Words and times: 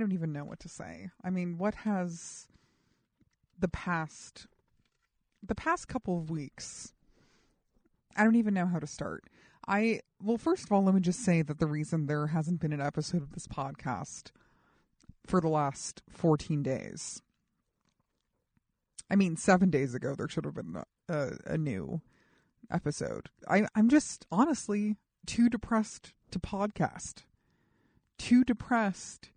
I 0.00 0.02
don't 0.02 0.12
even 0.12 0.32
know 0.32 0.44
what 0.44 0.60
to 0.60 0.68
say. 0.70 1.10
I 1.22 1.28
mean, 1.28 1.58
what 1.58 1.74
has 1.74 2.48
the 3.58 3.68
past 3.68 4.46
the 5.46 5.54
past 5.54 5.88
couple 5.88 6.16
of 6.16 6.30
weeks 6.30 6.94
I 8.16 8.24
don't 8.24 8.36
even 8.36 8.54
know 8.54 8.64
how 8.64 8.78
to 8.78 8.86
start. 8.86 9.24
I 9.68 10.00
well, 10.22 10.38
first 10.38 10.64
of 10.64 10.72
all, 10.72 10.82
let 10.82 10.94
me 10.94 11.02
just 11.02 11.22
say 11.22 11.42
that 11.42 11.58
the 11.58 11.66
reason 11.66 12.06
there 12.06 12.28
hasn't 12.28 12.60
been 12.60 12.72
an 12.72 12.80
episode 12.80 13.20
of 13.20 13.32
this 13.32 13.46
podcast 13.46 14.30
for 15.26 15.38
the 15.38 15.50
last 15.50 16.00
14 16.08 16.62
days. 16.62 17.20
I 19.10 19.16
mean, 19.16 19.36
7 19.36 19.68
days 19.68 19.94
ago 19.94 20.14
there 20.14 20.30
should 20.30 20.46
have 20.46 20.54
been 20.54 20.82
a, 21.10 21.32
a, 21.44 21.58
new 21.58 22.00
episode. 22.70 23.28
I 23.46 23.66
I'm 23.74 23.90
just 23.90 24.24
honestly 24.32 24.96
too 25.26 25.50
depressed 25.50 26.14
to 26.30 26.38
podcast 26.38 27.24
too 28.16 28.44
depressed 28.44 29.28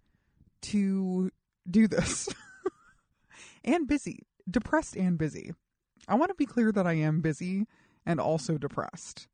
to 0.63 1.31
do 1.69 1.87
this. 1.87 2.29
And 3.63 3.87
busy. 3.87 4.25
Depressed 4.49 4.95
and 4.95 5.17
busy. 5.17 5.53
I 6.07 6.15
want 6.15 6.29
to 6.29 6.35
be 6.35 6.45
clear 6.45 6.71
that 6.71 6.85
i 6.85 6.93
am 6.93 7.21
busy 7.21 7.65
and 8.05 8.19
also 8.19 8.57
depressed. 8.57 9.27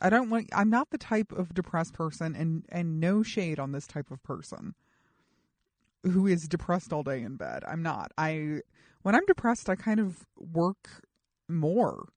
I 0.00 0.10
don't 0.10 0.28
want 0.28 0.50
i'm 0.52 0.68
not 0.68 0.90
the 0.90 0.98
type 0.98 1.32
of 1.32 1.54
depressed 1.54 1.94
person 1.94 2.34
and 2.34 2.64
and 2.68 3.00
no 3.00 3.22
shade 3.22 3.58
on 3.58 3.72
this 3.72 3.86
type 3.86 4.10
of 4.10 4.22
person 4.22 4.74
who 6.02 6.26
is 6.26 6.48
depressed 6.48 6.92
all 6.92 7.02
day 7.02 7.22
in 7.22 7.36
bed. 7.36 7.62
I'm 7.66 7.82
not. 7.82 8.12
I 8.18 8.60
when 9.02 9.14
i'm 9.14 9.24
depressed 9.26 9.70
i 9.70 9.76
kind 9.76 10.00
of 10.00 10.26
work 10.36 11.02
more. 11.48 12.08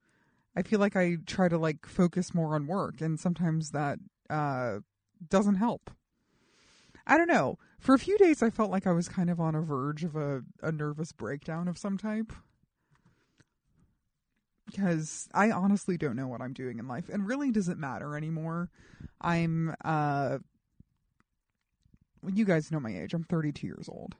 I 0.57 0.61
feel 0.63 0.79
like 0.79 0.97
i 0.97 1.17
try 1.25 1.47
to 1.47 1.57
like 1.57 1.85
focus 1.85 2.33
more 2.33 2.55
on 2.55 2.67
work 2.67 2.99
and 2.99 3.19
sometimes 3.19 3.71
that 3.71 3.99
uh 4.29 4.79
doesn't 5.29 5.55
help. 5.55 5.91
I 7.07 7.17
don't 7.17 7.29
know. 7.29 7.59
For 7.85 7.93
a 7.93 7.99
few 7.99 8.17
days, 8.17 8.41
I 8.41 8.49
felt 8.49 8.71
like 8.71 8.87
I 8.87 8.93
was 8.93 9.07
kind 9.07 9.29
of 9.29 9.39
on 9.39 9.53
a 9.53 9.61
verge 9.61 10.03
of 10.03 10.15
a, 10.15 10.41
a 10.63 10.71
nervous 10.71 11.11
breakdown 11.11 11.67
of 11.67 11.77
some 11.77 11.99
type. 11.99 12.33
Because 14.65 15.29
I 15.35 15.51
honestly 15.51 15.95
don't 15.95 16.15
know 16.15 16.27
what 16.27 16.41
I'm 16.41 16.53
doing 16.53 16.79
in 16.79 16.87
life. 16.87 17.09
And 17.09 17.27
really 17.27 17.51
doesn't 17.51 17.77
matter 17.77 18.17
anymore. 18.17 18.71
I'm, 19.21 19.75
uh, 19.85 20.39
you 22.27 22.43
guys 22.43 22.71
know 22.71 22.79
my 22.79 22.89
age. 22.89 23.13
I'm 23.13 23.23
32 23.23 23.67
years 23.67 23.87
old. 23.87 24.15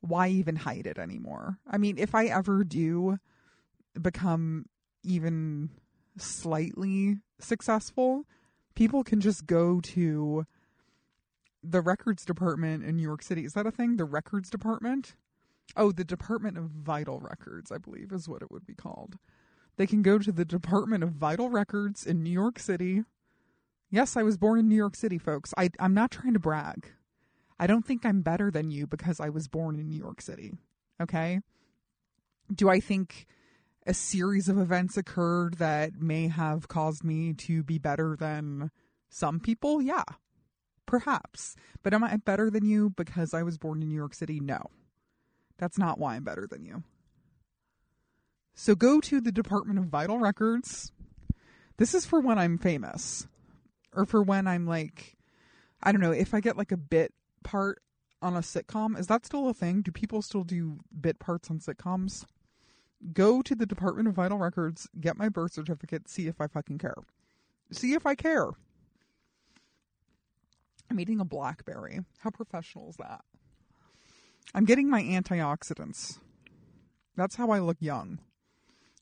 Why 0.00 0.28
even 0.28 0.54
hide 0.54 0.86
it 0.86 0.96
anymore? 0.96 1.58
I 1.68 1.76
mean, 1.78 1.98
if 1.98 2.14
I 2.14 2.26
ever 2.26 2.62
do 2.62 3.18
become 4.00 4.66
even 5.02 5.70
slightly 6.18 7.16
successful, 7.40 8.26
people 8.76 9.02
can 9.02 9.20
just 9.20 9.44
go 9.44 9.80
to 9.80 10.46
the 11.64 11.80
records 11.80 12.24
department 12.24 12.84
in 12.84 12.96
New 12.96 13.02
York 13.02 13.22
City. 13.22 13.44
Is 13.44 13.54
that 13.54 13.66
a 13.66 13.70
thing? 13.70 13.96
The 13.96 14.04
records 14.04 14.50
department? 14.50 15.14
Oh, 15.76 15.92
the 15.92 16.04
Department 16.04 16.58
of 16.58 16.64
Vital 16.64 17.20
Records, 17.20 17.72
I 17.72 17.78
believe 17.78 18.12
is 18.12 18.28
what 18.28 18.42
it 18.42 18.50
would 18.50 18.66
be 18.66 18.74
called. 18.74 19.18
They 19.76 19.86
can 19.86 20.02
go 20.02 20.18
to 20.18 20.30
the 20.30 20.44
Department 20.44 21.02
of 21.02 21.12
Vital 21.12 21.48
Records 21.48 22.06
in 22.06 22.22
New 22.22 22.30
York 22.30 22.58
City. 22.58 23.02
Yes, 23.90 24.16
I 24.16 24.22
was 24.22 24.36
born 24.36 24.58
in 24.58 24.68
New 24.68 24.76
York 24.76 24.94
City, 24.94 25.18
folks. 25.18 25.54
I, 25.56 25.70
I'm 25.80 25.94
not 25.94 26.10
trying 26.10 26.34
to 26.34 26.38
brag. 26.38 26.88
I 27.58 27.66
don't 27.66 27.84
think 27.84 28.04
I'm 28.04 28.20
better 28.20 28.50
than 28.50 28.70
you 28.70 28.86
because 28.86 29.20
I 29.20 29.30
was 29.30 29.48
born 29.48 29.78
in 29.78 29.88
New 29.88 29.98
York 29.98 30.20
City. 30.20 30.52
Okay? 31.00 31.40
Do 32.54 32.68
I 32.68 32.78
think 32.78 33.26
a 33.86 33.94
series 33.94 34.48
of 34.48 34.58
events 34.58 34.96
occurred 34.96 35.54
that 35.54 36.00
may 36.00 36.28
have 36.28 36.68
caused 36.68 37.04
me 37.04 37.32
to 37.34 37.62
be 37.62 37.78
better 37.78 38.16
than 38.18 38.70
some 39.08 39.40
people? 39.40 39.80
Yeah. 39.80 40.04
Perhaps. 40.86 41.56
But 41.82 41.94
am 41.94 42.04
I 42.04 42.16
better 42.16 42.50
than 42.50 42.64
you 42.64 42.90
because 42.90 43.34
I 43.34 43.42
was 43.42 43.58
born 43.58 43.82
in 43.82 43.88
New 43.88 43.94
York 43.94 44.14
City? 44.14 44.40
No. 44.40 44.70
That's 45.58 45.78
not 45.78 45.98
why 45.98 46.16
I'm 46.16 46.24
better 46.24 46.46
than 46.50 46.64
you. 46.64 46.82
So 48.54 48.74
go 48.74 49.00
to 49.00 49.20
the 49.20 49.32
Department 49.32 49.78
of 49.78 49.86
Vital 49.86 50.18
Records. 50.18 50.92
This 51.76 51.94
is 51.94 52.06
for 52.06 52.20
when 52.20 52.38
I'm 52.38 52.58
famous. 52.58 53.26
Or 53.92 54.04
for 54.04 54.22
when 54.22 54.46
I'm 54.46 54.66
like, 54.66 55.16
I 55.82 55.92
don't 55.92 56.00
know, 56.00 56.12
if 56.12 56.34
I 56.34 56.40
get 56.40 56.56
like 56.56 56.72
a 56.72 56.76
bit 56.76 57.12
part 57.42 57.80
on 58.24 58.34
a 58.34 58.40
sitcom. 58.40 58.98
Is 58.98 59.06
that 59.06 59.26
still 59.26 59.48
a 59.48 59.54
thing? 59.54 59.82
Do 59.82 59.92
people 59.92 60.22
still 60.22 60.44
do 60.44 60.80
bit 60.98 61.18
parts 61.18 61.50
on 61.50 61.58
sitcoms? 61.58 62.24
Go 63.12 63.42
to 63.42 63.54
the 63.54 63.66
Department 63.66 64.08
of 64.08 64.14
Vital 64.14 64.38
Records, 64.38 64.88
get 64.98 65.18
my 65.18 65.28
birth 65.28 65.52
certificate, 65.52 66.08
see 66.08 66.26
if 66.26 66.40
I 66.40 66.46
fucking 66.46 66.78
care. 66.78 66.96
See 67.70 67.92
if 67.92 68.06
I 68.06 68.14
care. 68.14 68.48
I'm 70.90 71.00
eating 71.00 71.20
a 71.20 71.24
blackberry. 71.24 72.00
How 72.18 72.30
professional 72.30 72.90
is 72.90 72.96
that? 72.96 73.22
I'm 74.54 74.64
getting 74.64 74.88
my 74.88 75.02
antioxidants. 75.02 76.18
That's 77.16 77.36
how 77.36 77.50
I 77.50 77.58
look 77.58 77.78
young. 77.80 78.20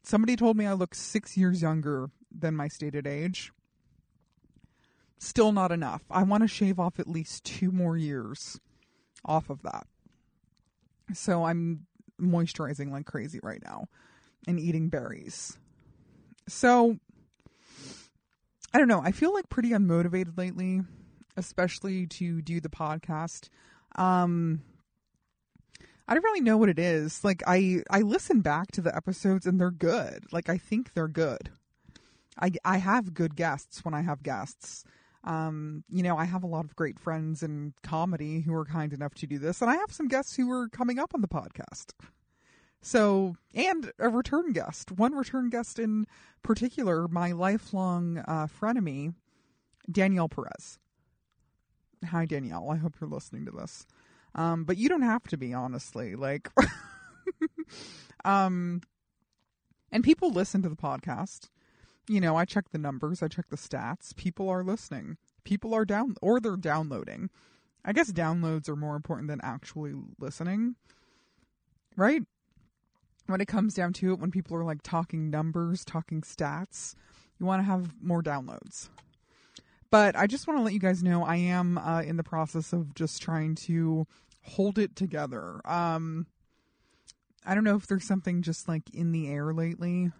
Somebody 0.02 0.36
told 0.36 0.56
me 0.56 0.66
I 0.66 0.72
look 0.72 0.94
six 0.94 1.36
years 1.36 1.62
younger 1.62 2.10
than 2.30 2.56
my 2.56 2.68
stated 2.68 3.06
age. 3.06 3.52
Still 5.18 5.52
not 5.52 5.70
enough. 5.70 6.02
I 6.10 6.22
want 6.24 6.42
to 6.42 6.48
shave 6.48 6.80
off 6.80 6.98
at 6.98 7.08
least 7.08 7.44
two 7.44 7.70
more 7.70 7.96
years 7.96 8.58
off 9.24 9.50
of 9.50 9.62
that. 9.62 9.86
So 11.14 11.44
I'm 11.44 11.86
moisturizing 12.20 12.90
like 12.90 13.06
crazy 13.06 13.40
right 13.42 13.62
now 13.64 13.86
and 14.46 14.58
eating 14.58 14.88
berries. 14.88 15.58
So 16.48 16.98
I 18.74 18.78
don't 18.78 18.88
know. 18.88 19.02
I 19.02 19.12
feel 19.12 19.32
like 19.32 19.48
pretty 19.48 19.70
unmotivated 19.70 20.36
lately 20.36 20.80
especially 21.36 22.06
to 22.06 22.42
do 22.42 22.60
the 22.60 22.68
podcast. 22.68 23.48
Um, 23.96 24.62
I 26.08 26.14
don't 26.14 26.24
really 26.24 26.40
know 26.40 26.56
what 26.56 26.68
it 26.68 26.78
is. 26.78 27.24
Like 27.24 27.42
I 27.46 27.82
I 27.90 28.00
listen 28.00 28.40
back 28.40 28.72
to 28.72 28.80
the 28.80 28.94
episodes 28.94 29.46
and 29.46 29.60
they're 29.60 29.70
good. 29.70 30.24
Like 30.32 30.48
I 30.48 30.58
think 30.58 30.94
they're 30.94 31.08
good. 31.08 31.50
I 32.40 32.52
I 32.64 32.78
have 32.78 33.14
good 33.14 33.36
guests 33.36 33.84
when 33.84 33.94
I 33.94 34.02
have 34.02 34.22
guests. 34.22 34.84
Um, 35.24 35.84
you 35.88 36.02
know, 36.02 36.16
I 36.16 36.24
have 36.24 36.42
a 36.42 36.48
lot 36.48 36.64
of 36.64 36.74
great 36.74 36.98
friends 36.98 37.44
in 37.44 37.74
comedy 37.84 38.40
who 38.40 38.52
are 38.54 38.64
kind 38.64 38.92
enough 38.92 39.14
to 39.14 39.26
do 39.26 39.38
this, 39.38 39.62
and 39.62 39.70
I 39.70 39.76
have 39.76 39.92
some 39.92 40.08
guests 40.08 40.34
who 40.34 40.50
are 40.50 40.68
coming 40.68 40.98
up 40.98 41.14
on 41.14 41.20
the 41.20 41.28
podcast. 41.28 41.92
So, 42.80 43.36
and 43.54 43.92
a 44.00 44.08
return 44.08 44.52
guest, 44.52 44.90
one 44.90 45.14
return 45.14 45.48
guest 45.48 45.78
in 45.78 46.06
particular, 46.42 47.06
my 47.06 47.30
lifelong 47.30 48.18
uh, 48.18 48.48
frenemy, 48.48 49.14
Danielle 49.88 50.28
Perez. 50.28 50.80
Hi, 52.10 52.26
Danielle. 52.26 52.70
I 52.70 52.76
hope 52.76 52.94
you're 53.00 53.10
listening 53.10 53.46
to 53.46 53.52
this. 53.52 53.86
Um, 54.34 54.64
but 54.64 54.76
you 54.76 54.88
don't 54.88 55.02
have 55.02 55.24
to 55.24 55.36
be, 55.36 55.52
honestly. 55.54 56.14
Like, 56.14 56.50
um, 58.24 58.82
and 59.90 60.02
people 60.02 60.30
listen 60.30 60.62
to 60.62 60.68
the 60.68 60.76
podcast. 60.76 61.48
You 62.08 62.20
know, 62.20 62.36
I 62.36 62.44
check 62.44 62.70
the 62.70 62.78
numbers, 62.78 63.22
I 63.22 63.28
check 63.28 63.48
the 63.48 63.56
stats. 63.56 64.16
People 64.16 64.48
are 64.48 64.64
listening. 64.64 65.16
People 65.44 65.74
are 65.74 65.84
down, 65.84 66.16
or 66.20 66.40
they're 66.40 66.56
downloading. 66.56 67.30
I 67.84 67.92
guess 67.92 68.12
downloads 68.12 68.68
are 68.68 68.76
more 68.76 68.96
important 68.96 69.28
than 69.28 69.40
actually 69.42 69.92
listening, 70.18 70.76
right? 71.96 72.22
When 73.26 73.40
it 73.40 73.48
comes 73.48 73.74
down 73.74 73.92
to 73.94 74.12
it, 74.12 74.20
when 74.20 74.30
people 74.30 74.56
are 74.56 74.64
like 74.64 74.82
talking 74.82 75.30
numbers, 75.30 75.84
talking 75.84 76.22
stats, 76.22 76.94
you 77.38 77.46
want 77.46 77.60
to 77.60 77.64
have 77.64 78.02
more 78.02 78.22
downloads. 78.22 78.88
But 79.92 80.16
I 80.16 80.26
just 80.26 80.48
want 80.48 80.58
to 80.58 80.64
let 80.64 80.72
you 80.72 80.78
guys 80.78 81.02
know 81.02 81.22
I 81.22 81.36
am 81.36 81.76
uh, 81.76 82.00
in 82.00 82.16
the 82.16 82.22
process 82.22 82.72
of 82.72 82.94
just 82.94 83.20
trying 83.20 83.54
to 83.66 84.06
hold 84.40 84.78
it 84.78 84.96
together. 84.96 85.60
Um, 85.66 86.26
I 87.44 87.54
don't 87.54 87.62
know 87.62 87.76
if 87.76 87.86
there's 87.86 88.06
something 88.06 88.40
just 88.40 88.68
like 88.68 88.84
in 88.94 89.12
the 89.12 89.28
air 89.28 89.52
lately. 89.52 90.10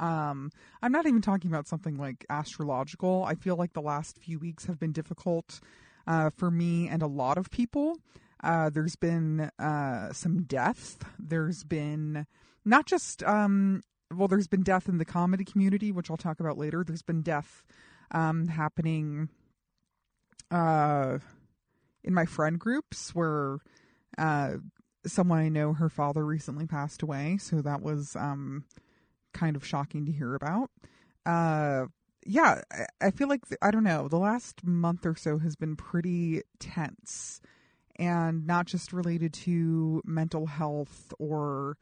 Um, 0.00 0.50
I'm 0.82 0.90
not 0.90 1.06
even 1.06 1.22
talking 1.22 1.48
about 1.48 1.68
something 1.68 1.96
like 1.96 2.26
astrological. 2.28 3.22
I 3.24 3.36
feel 3.36 3.54
like 3.54 3.72
the 3.72 3.80
last 3.80 4.18
few 4.18 4.40
weeks 4.40 4.64
have 4.64 4.80
been 4.80 4.90
difficult 4.90 5.60
uh, 6.08 6.30
for 6.36 6.50
me 6.50 6.88
and 6.88 7.00
a 7.00 7.06
lot 7.06 7.38
of 7.38 7.52
people. 7.52 7.98
Uh, 8.42 8.68
there's 8.68 8.96
been 8.96 9.48
uh, 9.60 10.12
some 10.12 10.42
death. 10.42 11.04
There's 11.20 11.62
been 11.62 12.26
not 12.64 12.86
just 12.86 13.22
um, 13.22 13.82
well, 14.12 14.26
there's 14.26 14.48
been 14.48 14.64
death 14.64 14.88
in 14.88 14.98
the 14.98 15.04
comedy 15.04 15.44
community, 15.44 15.92
which 15.92 16.10
I'll 16.10 16.16
talk 16.16 16.40
about 16.40 16.58
later. 16.58 16.82
There's 16.82 17.02
been 17.02 17.22
death 17.22 17.62
um, 18.12 18.48
happening 18.48 19.28
uh, 20.50 21.18
in 22.02 22.14
my 22.14 22.24
friend 22.24 22.58
groups 22.58 23.14
where 23.14 23.58
uh, 24.18 24.54
someone 25.06 25.38
I 25.38 25.48
know, 25.48 25.72
her 25.72 25.88
father 25.88 26.24
recently 26.24 26.66
passed 26.66 27.02
away. 27.02 27.38
So 27.40 27.62
that 27.62 27.82
was 27.82 28.16
um, 28.16 28.64
kind 29.32 29.56
of 29.56 29.66
shocking 29.66 30.06
to 30.06 30.12
hear 30.12 30.34
about. 30.34 30.70
Uh, 31.24 31.86
yeah, 32.26 32.62
I, 33.00 33.10
feel 33.10 33.28
like, 33.28 33.42
I 33.62 33.70
don't 33.70 33.84
know, 33.84 34.08
the 34.08 34.18
last 34.18 34.64
month 34.64 35.06
or 35.06 35.14
so 35.14 35.38
has 35.38 35.56
been 35.56 35.76
pretty 35.76 36.42
tense 36.58 37.40
and 37.96 38.46
not 38.46 38.66
just 38.66 38.92
related 38.92 39.32
to 39.32 40.02
mental 40.04 40.46
health 40.46 41.12
or 41.18 41.76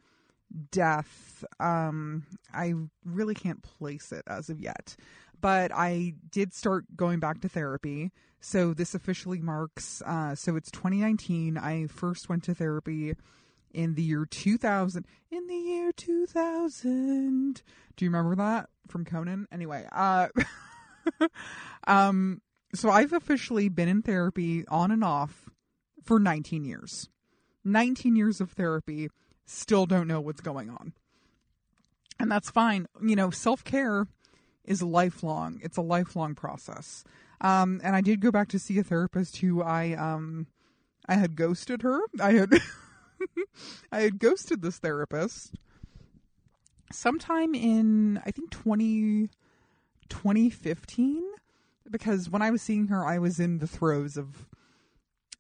death. 0.71 1.45
Um, 1.61 2.25
I 2.53 2.75
really 3.05 3.35
can't 3.35 3.63
place 3.63 4.13
it 4.13 4.23
as 4.27 4.49
of 4.49 4.61
yet, 4.61 4.97
but 5.41 5.71
I 5.75 6.15
did 6.31 6.55
start 6.55 6.97
going 6.97 7.21
back 7.21 7.41
to 7.43 7.49
therapy. 7.49 8.11
So 8.41 8.73
this 8.73 8.95
officially 8.95 9.41
marks, 9.41 10.03
uh, 10.07 10.35
so 10.35 10.57
it's 10.57 10.71
2019. 10.71 11.59
I 11.59 11.87
first 11.87 12.29
went 12.29 12.45
to 12.45 12.55
therapy 12.55 13.15
in 13.73 13.95
the 13.95 14.03
year 14.03 14.27
2000. 14.27 15.07
In 15.31 15.47
the 15.47 15.55
year 15.55 15.93
2000. 15.93 17.63
Do 17.97 18.05
you 18.05 18.11
remember 18.11 18.37
that 18.37 18.69
from 18.87 19.05
Conan? 19.05 19.47
Anyway, 19.51 19.87
uh, 19.91 20.29
um, 21.87 22.41
so 22.75 22.91
I've 22.91 23.13
officially 23.13 23.69
been 23.69 23.89
in 23.89 24.03
therapy 24.03 24.65
on 24.69 24.91
and 24.91 25.03
off 25.03 25.49
for 26.03 26.19
19 26.19 26.65
years. 26.65 27.09
19 27.65 28.17
years 28.17 28.41
of 28.41 28.53
therapy 28.53 29.09
still 29.47 29.87
don't 29.87 30.07
know 30.07 30.21
what's 30.21 30.41
going 30.41 30.71
on. 30.71 30.93
And 32.21 32.31
that's 32.31 32.51
fine. 32.51 32.87
You 33.01 33.17
know, 33.17 33.31
self 33.31 33.65
care 33.65 34.07
is 34.69 34.83
lifelong, 34.83 35.59
it's 35.63 35.79
a 35.79 35.83
lifelong 35.83 36.35
process. 36.35 37.03
Um, 37.41 37.81
and 37.83 37.97
I 37.97 38.01
did 38.01 38.21
go 38.21 38.31
back 38.31 38.49
to 38.49 38.59
see 38.59 38.79
a 38.79 38.85
therapist 38.85 39.39
who 39.39 39.63
I 39.63 39.95
um, 39.95 40.47
I 41.09 41.15
had 41.15 41.35
ghosted 41.35 41.83
her. 41.83 42.01
I 42.21 42.33
had 42.33 42.53
I 43.93 44.01
had 44.03 44.19
ghosted 44.19 44.63
this 44.63 44.79
therapist 44.79 45.55
sometime 46.93 47.55
in 47.55 48.21
I 48.25 48.31
think 48.31 48.51
20 48.51 49.31
2015 50.09 51.23
because 51.91 52.31
when 52.31 52.43
I 52.43 52.51
was 52.51 52.63
seeing 52.63 52.89
her 52.89 53.05
I 53.05 53.19
was 53.19 53.41
in 53.41 53.59
the 53.59 53.67
throes 53.67 54.17
of 54.17 54.47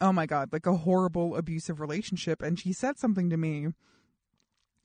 oh 0.00 0.12
my 0.12 0.26
god, 0.26 0.52
like 0.52 0.66
a 0.66 0.76
horrible 0.76 1.36
abusive 1.36 1.80
relationship 1.80 2.42
and 2.42 2.58
she 2.58 2.72
said 2.72 2.98
something 2.98 3.28
to 3.30 3.36
me 3.36 3.68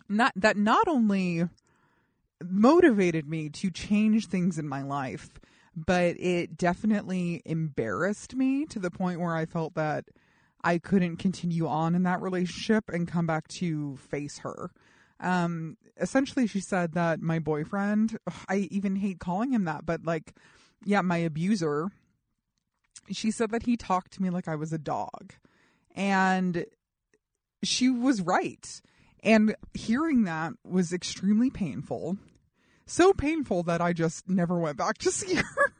not 0.09 0.33
that 0.35 0.57
not 0.57 0.87
only 0.87 1.47
motivated 2.49 3.27
me 3.27 3.49
to 3.49 3.71
change 3.71 4.27
things 4.27 4.57
in 4.57 4.67
my 4.67 4.81
life, 4.81 5.29
but 5.75 6.15
it 6.19 6.57
definitely 6.57 7.41
embarrassed 7.45 8.35
me 8.35 8.65
to 8.67 8.79
the 8.79 8.91
point 8.91 9.19
where 9.19 9.35
I 9.35 9.45
felt 9.45 9.75
that 9.75 10.05
I 10.63 10.77
couldn't 10.77 11.17
continue 11.17 11.67
on 11.67 11.95
in 11.95 12.03
that 12.03 12.21
relationship 12.21 12.85
and 12.89 13.07
come 13.07 13.27
back 13.27 13.47
to 13.59 13.97
face 13.97 14.39
her. 14.39 14.71
Um, 15.19 15.77
essentially, 15.99 16.47
she 16.47 16.59
said 16.59 16.93
that 16.93 17.21
my 17.21 17.39
boyfriend, 17.39 18.17
I 18.47 18.67
even 18.71 18.95
hate 18.95 19.19
calling 19.19 19.51
him 19.53 19.65
that, 19.65 19.85
but 19.85 20.05
like, 20.05 20.33
yeah, 20.85 21.01
my 21.01 21.17
abuser, 21.17 21.89
she 23.11 23.31
said 23.31 23.51
that 23.51 23.63
he 23.63 23.77
talked 23.77 24.13
to 24.13 24.21
me 24.21 24.29
like 24.29 24.47
I 24.47 24.55
was 24.55 24.73
a 24.73 24.77
dog. 24.77 25.33
And 25.95 26.65
she 27.63 27.89
was 27.89 28.21
right. 28.21 28.81
And 29.23 29.55
hearing 29.73 30.23
that 30.23 30.53
was 30.65 30.91
extremely 30.91 31.49
painful. 31.49 32.17
So 32.85 33.13
painful 33.13 33.63
that 33.63 33.81
I 33.81 33.93
just 33.93 34.29
never 34.29 34.59
went 34.59 34.77
back 34.77 34.97
to 34.99 35.11
see 35.11 35.35
her 35.35 35.73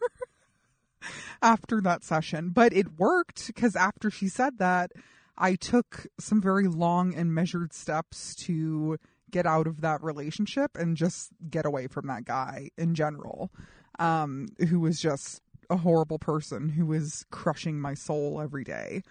after 1.41 1.81
that 1.81 2.03
session. 2.03 2.49
But 2.49 2.73
it 2.73 2.97
worked 2.97 3.47
because 3.47 3.75
after 3.75 4.09
she 4.09 4.27
said 4.27 4.57
that, 4.59 4.91
I 5.37 5.55
took 5.55 6.07
some 6.19 6.41
very 6.41 6.67
long 6.67 7.13
and 7.15 7.33
measured 7.33 7.73
steps 7.73 8.35
to 8.45 8.97
get 9.31 9.45
out 9.45 9.65
of 9.67 9.81
that 9.81 10.03
relationship 10.03 10.77
and 10.77 10.95
just 10.95 11.29
get 11.49 11.65
away 11.65 11.87
from 11.87 12.07
that 12.07 12.23
guy 12.23 12.69
in 12.77 12.93
general, 12.93 13.51
um, 13.97 14.47
who 14.69 14.79
was 14.79 14.99
just 14.99 15.41
a 15.69 15.77
horrible 15.77 16.19
person 16.19 16.69
who 16.69 16.85
was 16.85 17.25
crushing 17.31 17.79
my 17.81 17.95
soul 17.95 18.39
every 18.39 18.63
day. 18.63 19.01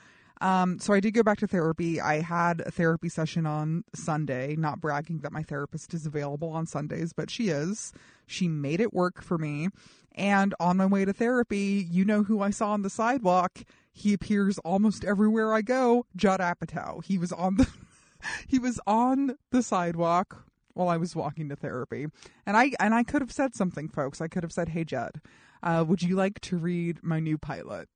Um, 0.42 0.80
so 0.80 0.92
I 0.92 0.98
did 0.98 1.12
go 1.12 1.22
back 1.22 1.38
to 1.38 1.46
therapy. 1.46 2.00
I 2.00 2.20
had 2.20 2.62
a 2.66 2.72
therapy 2.72 3.08
session 3.08 3.46
on 3.46 3.84
Sunday, 3.94 4.56
not 4.56 4.80
bragging 4.80 5.20
that 5.20 5.30
my 5.30 5.44
therapist 5.44 5.94
is 5.94 6.04
available 6.04 6.50
on 6.50 6.66
Sundays, 6.66 7.12
but 7.12 7.30
she 7.30 7.48
is. 7.48 7.92
She 8.26 8.48
made 8.48 8.80
it 8.80 8.92
work 8.92 9.22
for 9.22 9.38
me. 9.38 9.68
And 10.16 10.52
on 10.58 10.78
my 10.78 10.86
way 10.86 11.04
to 11.04 11.12
therapy, 11.12 11.86
you 11.88 12.04
know 12.04 12.24
who 12.24 12.42
I 12.42 12.50
saw 12.50 12.72
on 12.72 12.82
the 12.82 12.90
sidewalk? 12.90 13.60
He 13.92 14.12
appears 14.12 14.58
almost 14.58 15.04
everywhere 15.04 15.54
I 15.54 15.62
go. 15.62 16.06
Judd 16.16 16.40
Apatow. 16.40 17.04
He 17.04 17.18
was 17.18 17.30
on 17.30 17.56
the 17.56 17.68
he 18.48 18.58
was 18.58 18.80
on 18.84 19.36
the 19.52 19.62
sidewalk 19.62 20.44
while 20.74 20.88
I 20.88 20.96
was 20.96 21.14
walking 21.14 21.50
to 21.50 21.56
therapy. 21.56 22.08
And 22.44 22.56
I 22.56 22.72
and 22.80 22.94
I 22.94 23.04
could 23.04 23.22
have 23.22 23.32
said 23.32 23.54
something, 23.54 23.88
folks. 23.88 24.20
I 24.20 24.26
could 24.26 24.42
have 24.42 24.52
said, 24.52 24.70
"Hey 24.70 24.82
Judd, 24.82 25.20
uh, 25.62 25.84
would 25.86 26.02
you 26.02 26.16
like 26.16 26.40
to 26.40 26.56
read 26.56 26.98
my 27.04 27.20
new 27.20 27.38
pilot?" 27.38 27.88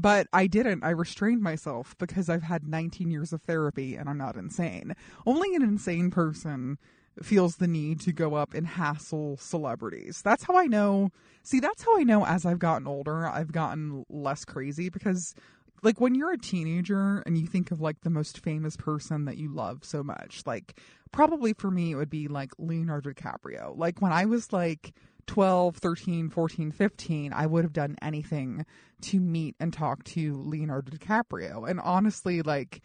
But 0.00 0.28
I 0.32 0.46
didn't. 0.46 0.84
I 0.84 0.90
restrained 0.90 1.42
myself 1.42 1.96
because 1.98 2.28
I've 2.28 2.44
had 2.44 2.68
19 2.68 3.10
years 3.10 3.32
of 3.32 3.42
therapy 3.42 3.96
and 3.96 4.08
I'm 4.08 4.18
not 4.18 4.36
insane. 4.36 4.94
Only 5.26 5.54
an 5.56 5.62
insane 5.62 6.10
person 6.10 6.78
feels 7.20 7.56
the 7.56 7.66
need 7.66 7.98
to 8.00 8.12
go 8.12 8.34
up 8.34 8.54
and 8.54 8.64
hassle 8.64 9.36
celebrities. 9.38 10.22
That's 10.22 10.44
how 10.44 10.56
I 10.56 10.66
know. 10.66 11.10
See, 11.42 11.58
that's 11.58 11.82
how 11.82 11.98
I 11.98 12.04
know 12.04 12.24
as 12.24 12.46
I've 12.46 12.60
gotten 12.60 12.86
older, 12.86 13.26
I've 13.26 13.50
gotten 13.50 14.04
less 14.08 14.44
crazy 14.44 14.88
because 14.88 15.34
like 15.82 16.00
when 16.00 16.14
you're 16.14 16.32
a 16.32 16.38
teenager 16.38 17.22
and 17.26 17.36
you 17.36 17.46
think 17.46 17.72
of 17.72 17.80
like 17.80 18.02
the 18.02 18.10
most 18.10 18.38
famous 18.38 18.76
person 18.76 19.24
that 19.24 19.36
you 19.36 19.52
love 19.52 19.84
so 19.84 20.04
much, 20.04 20.42
like 20.46 20.78
probably 21.10 21.52
for 21.52 21.70
me 21.72 21.92
it 21.92 21.96
would 21.96 22.10
be 22.10 22.28
like 22.28 22.52
Leonardo 22.58 23.10
DiCaprio. 23.10 23.76
Like 23.76 24.00
when 24.00 24.12
I 24.12 24.26
was 24.26 24.52
like 24.52 24.92
12, 25.28 25.76
13, 25.76 26.30
14, 26.30 26.72
15, 26.72 27.32
I 27.32 27.46
would 27.46 27.64
have 27.64 27.72
done 27.72 27.96
anything 28.02 28.66
to 29.02 29.20
meet 29.20 29.54
and 29.60 29.72
talk 29.72 30.02
to 30.04 30.42
Leonardo 30.42 30.90
DiCaprio. 30.90 31.68
And 31.68 31.78
honestly, 31.78 32.42
like, 32.42 32.82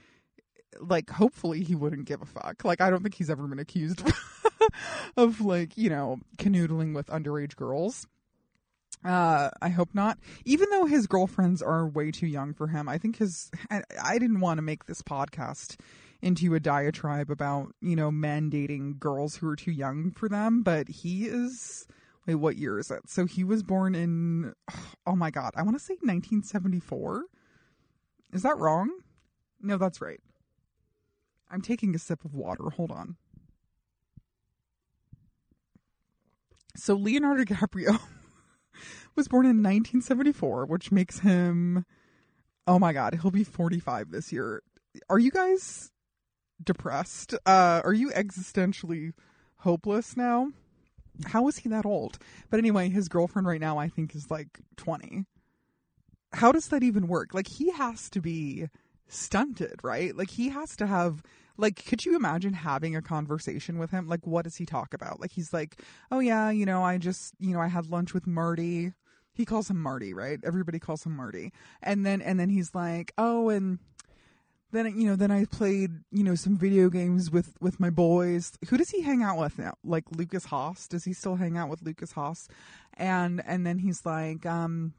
like 0.79 1.09
hopefully 1.09 1.63
he 1.63 1.73
wouldn't 1.73 2.05
give 2.05 2.21
a 2.21 2.25
fuck. 2.25 2.63
Like 2.63 2.81
I 2.81 2.89
don't 2.89 3.01
think 3.01 3.15
he's 3.15 3.29
ever 3.29 3.47
been 3.47 3.59
accused 3.59 4.03
of 5.17 5.41
like, 5.41 5.77
you 5.77 5.89
know, 5.89 6.19
canoodling 6.37 6.93
with 6.93 7.07
underage 7.07 7.55
girls. 7.55 8.05
Uh, 9.03 9.49
I 9.61 9.69
hope 9.69 9.89
not. 9.93 10.17
Even 10.45 10.69
though 10.69 10.85
his 10.85 11.07
girlfriends 11.07 11.61
are 11.61 11.87
way 11.87 12.11
too 12.11 12.27
young 12.27 12.53
for 12.53 12.67
him, 12.67 12.87
I 12.87 12.97
think 12.97 13.17
his. 13.17 13.51
I, 13.69 13.81
I 14.01 14.17
didn't 14.17 14.39
want 14.39 14.59
to 14.59 14.61
make 14.61 14.85
this 14.85 15.01
podcast 15.01 15.77
into 16.21 16.55
a 16.55 16.59
diatribe 16.59 17.29
about 17.29 17.73
you 17.81 17.97
know 17.97 18.11
men 18.11 18.49
dating 18.49 18.95
girls 18.99 19.35
who 19.35 19.47
are 19.49 19.57
too 19.57 19.71
young 19.71 20.11
for 20.11 20.29
them, 20.29 20.61
but 20.61 20.87
he 20.87 21.25
is 21.25 21.85
Wait, 22.25 22.35
what 22.35 22.55
year 22.55 22.79
is 22.79 22.89
it? 22.89 23.09
So 23.09 23.25
he 23.25 23.43
was 23.43 23.63
born 23.63 23.95
in, 23.95 24.53
oh 25.07 25.15
my 25.15 25.31
God, 25.31 25.51
I 25.55 25.63
want 25.63 25.77
to 25.77 25.83
say 25.83 25.93
1974. 25.95 27.25
Is 28.31 28.43
that 28.43 28.57
wrong? 28.57 28.89
No, 29.61 29.77
that's 29.77 30.01
right. 30.01 30.19
I'm 31.51 31.61
taking 31.61 31.93
a 31.95 31.99
sip 31.99 32.25
of 32.25 32.33
water. 32.33 32.69
Hold 32.71 32.91
on. 32.91 33.15
So 36.75 36.95
Leonardo 36.95 37.43
DiCaprio 37.43 37.99
was 39.15 39.27
born 39.27 39.45
in 39.45 39.61
1974, 39.61 40.65
which 40.65 40.91
makes 40.91 41.19
him, 41.19 41.85
oh 42.65 42.79
my 42.79 42.93
God, 42.93 43.19
he'll 43.21 43.29
be 43.31 43.43
45 43.43 44.09
this 44.09 44.31
year. 44.31 44.63
Are 45.09 45.19
you 45.19 45.29
guys 45.29 45.91
depressed? 46.63 47.35
Uh, 47.45 47.81
are 47.83 47.93
you 47.93 48.09
existentially 48.09 49.13
hopeless 49.57 50.17
now? 50.17 50.51
How 51.27 51.47
is 51.47 51.57
he 51.57 51.69
that 51.69 51.85
old? 51.85 52.17
But 52.49 52.59
anyway, 52.59 52.89
his 52.89 53.07
girlfriend 53.09 53.47
right 53.47 53.61
now 53.61 53.77
I 53.77 53.87
think 53.89 54.15
is 54.15 54.31
like 54.31 54.59
20. 54.77 55.25
How 56.33 56.51
does 56.51 56.67
that 56.69 56.83
even 56.83 57.07
work? 57.07 57.33
Like 57.33 57.47
he 57.47 57.71
has 57.71 58.09
to 58.11 58.21
be 58.21 58.67
stunted, 59.07 59.75
right? 59.83 60.15
Like 60.15 60.31
he 60.31 60.49
has 60.49 60.75
to 60.77 60.87
have 60.87 61.21
like 61.57 61.85
could 61.85 62.05
you 62.05 62.15
imagine 62.15 62.53
having 62.53 62.95
a 62.95 63.01
conversation 63.01 63.77
with 63.77 63.91
him? 63.91 64.07
Like 64.07 64.25
what 64.25 64.43
does 64.45 64.55
he 64.57 64.65
talk 64.65 64.93
about? 64.93 65.19
Like 65.19 65.31
he's 65.31 65.53
like, 65.53 65.79
"Oh 66.11 66.19
yeah, 66.19 66.49
you 66.49 66.65
know, 66.65 66.83
I 66.83 66.97
just, 66.97 67.33
you 67.39 67.53
know, 67.53 67.61
I 67.61 67.67
had 67.67 67.87
lunch 67.87 68.13
with 68.13 68.25
Marty 68.27 68.93
He 69.33 69.45
calls 69.45 69.69
him 69.69 69.81
Marty, 69.81 70.13
right? 70.13 70.39
Everybody 70.43 70.79
calls 70.79 71.05
him 71.05 71.15
Marty. 71.15 71.51
And 71.81 72.05
then 72.05 72.21
and 72.21 72.39
then 72.39 72.49
he's 72.49 72.73
like, 72.75 73.13
"Oh, 73.17 73.49
and 73.49 73.79
then 74.73 74.99
you 74.99 75.07
know, 75.07 75.15
then 75.15 75.31
I 75.31 75.45
played, 75.45 75.91
you 76.11 76.23
know, 76.23 76.35
some 76.35 76.57
video 76.57 76.89
games 76.89 77.31
with 77.31 77.55
with 77.61 77.79
my 77.79 77.89
boys. 77.89 78.51
Who 78.69 78.77
does 78.77 78.89
he 78.89 79.01
hang 79.01 79.23
out 79.23 79.37
with 79.37 79.57
now? 79.57 79.75
Like 79.83 80.05
Lukas 80.11 80.45
Haas? 80.45 80.87
Does 80.87 81.05
he 81.05 81.13
still 81.13 81.35
hang 81.35 81.57
out 81.57 81.69
with 81.69 81.81
Lukas 81.81 82.11
Haas? 82.13 82.47
And 82.95 83.41
and 83.45 83.65
then 83.65 83.79
he's 83.79 84.05
like, 84.05 84.45
um 84.45 84.93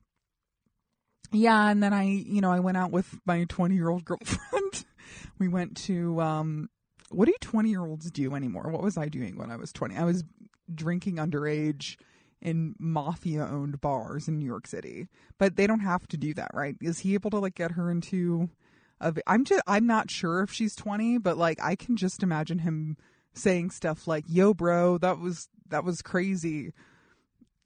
yeah, 1.33 1.69
and 1.69 1.83
then 1.83 1.93
I, 1.93 2.05
you 2.05 2.41
know, 2.41 2.53
I 2.53 2.61
went 2.61 2.77
out 2.77 2.93
with 2.93 3.19
my 3.27 3.45
20-year-old 3.47 4.05
girlfriend. 4.05 4.85
we 5.39 5.49
went 5.49 5.77
to 5.79 6.21
um 6.21 6.71
what 7.11 7.27
do 7.27 7.35
20-year-olds 7.41 8.11
do 8.11 8.35
anymore? 8.35 8.71
What 8.71 8.83
was 8.83 8.97
I 8.97 9.09
doing 9.09 9.37
when 9.37 9.51
I 9.51 9.57
was 9.57 9.73
20? 9.73 9.97
I 9.97 10.05
was 10.05 10.25
drinking 10.73 11.17
underage 11.17 11.97
in 12.41 12.75
mafia 12.79 13.49
owned 13.51 13.81
bars 13.81 14.29
in 14.29 14.39
New 14.39 14.47
York 14.47 14.67
City. 14.67 15.09
But 15.39 15.57
they 15.57 15.67
don't 15.67 15.81
have 15.81 16.07
to 16.09 16.17
do 16.17 16.35
that, 16.35 16.51
right? 16.55 16.77
Is 16.81 17.01
he 17.01 17.15
able 17.15 17.31
to 17.31 17.39
like 17.39 17.55
get 17.55 17.73
her 17.73 17.91
into 17.91 18.51
a 19.01 19.15
I'm 19.27 19.45
just 19.45 19.63
I'm 19.67 19.87
not 19.87 20.11
sure 20.11 20.43
if 20.43 20.53
she's 20.53 20.75
20, 20.77 21.19
but 21.19 21.37
like 21.37 21.59
I 21.63 21.77
can 21.77 21.97
just 21.97 22.23
imagine 22.23 22.61
him 22.61 22.97
saying 23.35 23.71
stuff 23.71 24.07
like, 24.07 24.25
"Yo 24.29 24.55
bro, 24.55 24.99
that 24.99 25.19
was 25.19 25.49
that 25.69 25.85
was 25.85 26.03
crazy." 26.03 26.73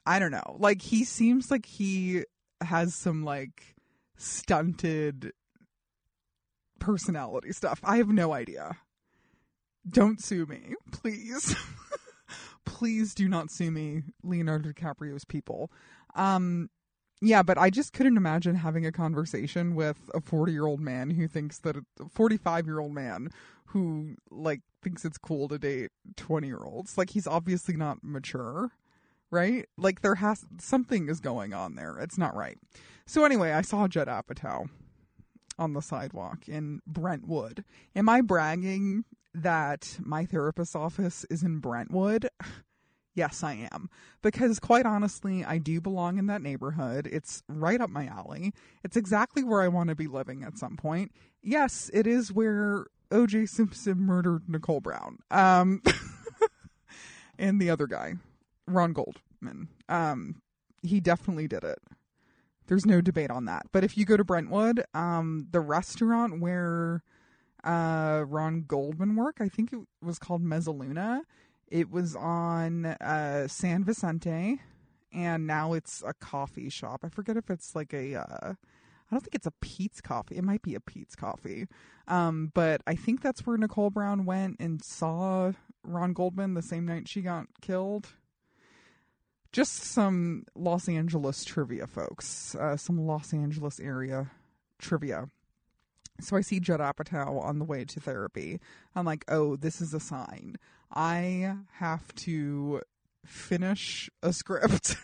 I 0.06 0.18
don't 0.18 0.30
know. 0.30 0.56
Like 0.58 0.80
he 0.82 1.04
seems 1.04 1.50
like 1.50 1.66
he 1.66 2.24
has 2.62 2.94
some 2.94 3.24
like 3.24 3.76
stunted 4.16 5.32
personality 6.78 7.52
stuff. 7.52 7.80
I 7.84 7.98
have 7.98 8.08
no 8.08 8.32
idea. 8.32 8.76
Don't 9.88 10.22
sue 10.22 10.46
me, 10.46 10.74
please. 10.92 11.54
please 12.64 13.14
do 13.14 13.28
not 13.28 13.50
sue 13.50 13.70
me, 13.70 14.02
Leonardo 14.22 14.70
DiCaprio's 14.70 15.24
people. 15.24 15.70
Um, 16.14 16.70
yeah, 17.20 17.42
but 17.42 17.58
I 17.58 17.70
just 17.70 17.92
couldn't 17.92 18.16
imagine 18.16 18.56
having 18.56 18.86
a 18.86 18.92
conversation 18.92 19.74
with 19.74 20.10
a 20.14 20.20
40 20.20 20.52
year 20.52 20.66
old 20.66 20.80
man 20.80 21.10
who 21.10 21.26
thinks 21.26 21.58
that 21.58 21.76
a 21.76 21.82
45 22.10 22.66
year 22.66 22.78
old 22.78 22.92
man 22.92 23.30
who 23.66 24.14
like 24.30 24.60
thinks 24.82 25.04
it's 25.04 25.18
cool 25.18 25.48
to 25.48 25.58
date 25.58 25.90
20 26.16 26.46
year 26.46 26.62
olds. 26.62 26.96
Like 26.96 27.10
he's 27.10 27.26
obviously 27.26 27.76
not 27.76 27.98
mature, 28.02 28.70
right? 29.30 29.66
Like 29.76 30.02
there 30.02 30.16
has 30.16 30.44
something 30.58 31.08
is 31.08 31.20
going 31.20 31.52
on 31.52 31.74
there. 31.74 31.98
It's 31.98 32.18
not 32.18 32.36
right. 32.36 32.58
So 33.06 33.24
anyway, 33.24 33.52
I 33.52 33.62
saw 33.62 33.88
Judd 33.88 34.08
Apatow 34.08 34.68
on 35.58 35.72
the 35.72 35.82
sidewalk 35.82 36.48
in 36.48 36.80
Brentwood. 36.86 37.64
Am 37.96 38.08
I 38.08 38.20
bragging 38.20 39.04
that 39.34 39.98
my 40.00 40.24
therapist's 40.24 40.76
office 40.76 41.26
is 41.30 41.42
in 41.42 41.58
Brentwood? 41.58 42.28
Yes, 43.18 43.42
I 43.42 43.68
am. 43.72 43.90
Because 44.22 44.60
quite 44.60 44.86
honestly, 44.86 45.44
I 45.44 45.58
do 45.58 45.80
belong 45.80 46.18
in 46.18 46.26
that 46.28 46.40
neighborhood. 46.40 47.08
It's 47.10 47.42
right 47.48 47.80
up 47.80 47.90
my 47.90 48.06
alley. 48.06 48.52
It's 48.84 48.96
exactly 48.96 49.42
where 49.42 49.60
I 49.60 49.66
want 49.66 49.88
to 49.88 49.96
be 49.96 50.06
living 50.06 50.44
at 50.44 50.56
some 50.56 50.76
point. 50.76 51.10
Yes, 51.42 51.90
it 51.92 52.06
is 52.06 52.32
where 52.32 52.86
OJ 53.10 53.48
Simpson 53.48 53.98
murdered 53.98 54.48
Nicole 54.48 54.80
Brown. 54.80 55.18
Um 55.32 55.82
and 57.40 57.60
the 57.60 57.70
other 57.70 57.88
guy, 57.88 58.14
Ron 58.68 58.92
Goldman. 58.92 59.66
Um 59.88 60.40
he 60.84 61.00
definitely 61.00 61.48
did 61.48 61.64
it. 61.64 61.80
There's 62.68 62.86
no 62.86 63.00
debate 63.00 63.32
on 63.32 63.46
that. 63.46 63.66
But 63.72 63.82
if 63.82 63.98
you 63.98 64.04
go 64.04 64.16
to 64.16 64.22
Brentwood, 64.22 64.84
um 64.94 65.48
the 65.50 65.60
restaurant 65.60 66.40
where 66.40 67.02
uh 67.64 68.24
Ron 68.28 68.62
Goldman 68.68 69.16
worked, 69.16 69.40
I 69.40 69.48
think 69.48 69.72
it 69.72 69.80
was 70.00 70.20
called 70.20 70.44
Mezzaluna 70.44 71.22
it 71.70 71.90
was 71.90 72.16
on 72.16 72.86
uh, 72.86 73.48
San 73.48 73.84
Vicente, 73.84 74.60
and 75.12 75.46
now 75.46 75.72
it's 75.72 76.02
a 76.06 76.14
coffee 76.14 76.68
shop. 76.68 77.00
I 77.04 77.08
forget 77.08 77.36
if 77.36 77.50
it's 77.50 77.74
like 77.74 77.92
a. 77.92 78.16
Uh, 78.16 78.54
I 79.10 79.14
don't 79.14 79.22
think 79.22 79.34
it's 79.34 79.46
a 79.46 79.52
Peet's 79.62 80.02
Coffee. 80.02 80.36
It 80.36 80.44
might 80.44 80.60
be 80.60 80.74
a 80.74 80.80
Peet's 80.80 81.16
Coffee. 81.16 81.66
Um, 82.08 82.52
but 82.54 82.82
I 82.86 82.94
think 82.94 83.22
that's 83.22 83.46
where 83.46 83.56
Nicole 83.56 83.88
Brown 83.88 84.26
went 84.26 84.56
and 84.60 84.84
saw 84.84 85.52
Ron 85.82 86.12
Goldman 86.12 86.52
the 86.52 86.62
same 86.62 86.84
night 86.84 87.08
she 87.08 87.22
got 87.22 87.46
killed. 87.62 88.08
Just 89.50 89.76
some 89.76 90.44
Los 90.54 90.90
Angeles 90.90 91.42
trivia, 91.42 91.86
folks. 91.86 92.54
Uh, 92.54 92.76
some 92.76 93.06
Los 93.06 93.32
Angeles 93.32 93.80
area 93.80 94.30
trivia. 94.78 95.28
So 96.20 96.36
I 96.36 96.42
see 96.42 96.60
Judd 96.60 96.80
Apatow 96.80 97.42
on 97.42 97.58
the 97.58 97.64
way 97.64 97.84
to 97.86 98.00
therapy. 98.00 98.60
I'm 98.94 99.06
like, 99.06 99.24
oh, 99.28 99.56
this 99.56 99.80
is 99.80 99.94
a 99.94 100.00
sign. 100.00 100.56
I 100.90 101.56
have 101.74 102.14
to 102.16 102.82
finish 103.24 104.08
a 104.22 104.32
script. 104.32 104.96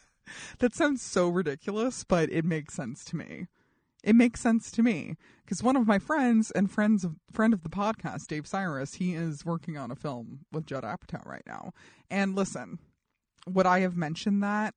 that 0.58 0.74
sounds 0.74 1.02
so 1.02 1.28
ridiculous, 1.28 2.04
but 2.04 2.30
it 2.30 2.44
makes 2.44 2.74
sense 2.74 3.04
to 3.06 3.16
me. 3.16 3.46
It 4.04 4.14
makes 4.14 4.40
sense 4.40 4.70
to 4.72 4.82
me 4.82 5.16
because 5.44 5.62
one 5.62 5.76
of 5.76 5.86
my 5.86 5.98
friends 5.98 6.50
and 6.52 6.70
friends 6.70 7.04
of 7.04 7.16
friend 7.32 7.52
of 7.52 7.62
the 7.62 7.68
podcast, 7.68 8.28
Dave 8.28 8.46
Cyrus, 8.46 8.94
he 8.94 9.14
is 9.14 9.44
working 9.44 9.76
on 9.76 9.90
a 9.90 9.96
film 9.96 10.40
with 10.52 10.66
Judd 10.66 10.84
Apatow 10.84 11.26
right 11.26 11.42
now. 11.46 11.72
And 12.10 12.36
listen, 12.36 12.78
would 13.46 13.66
I 13.66 13.80
have 13.80 13.96
mentioned 13.96 14.42
that? 14.42 14.74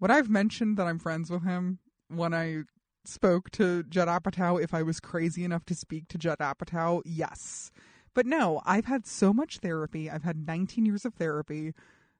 Would 0.00 0.10
I 0.10 0.16
have 0.16 0.30
mentioned 0.30 0.76
that 0.76 0.86
I'm 0.86 0.98
friends 0.98 1.30
with 1.30 1.44
him 1.44 1.80
when 2.08 2.32
I 2.32 2.62
spoke 3.04 3.50
to 3.50 3.82
Judd 3.82 4.08
Apatow 4.08 4.62
if 4.62 4.72
I 4.72 4.82
was 4.82 5.00
crazy 5.00 5.44
enough 5.44 5.64
to 5.66 5.74
speak 5.74 6.08
to 6.08 6.18
Judd 6.18 6.38
Apatow? 6.38 7.02
Yes. 7.04 7.72
But 8.14 8.26
no, 8.26 8.60
I've 8.66 8.84
had 8.84 9.06
so 9.06 9.32
much 9.32 9.58
therapy. 9.58 10.10
I've 10.10 10.24
had 10.24 10.46
19 10.46 10.84
years 10.84 11.04
of 11.04 11.14
therapy. 11.14 11.72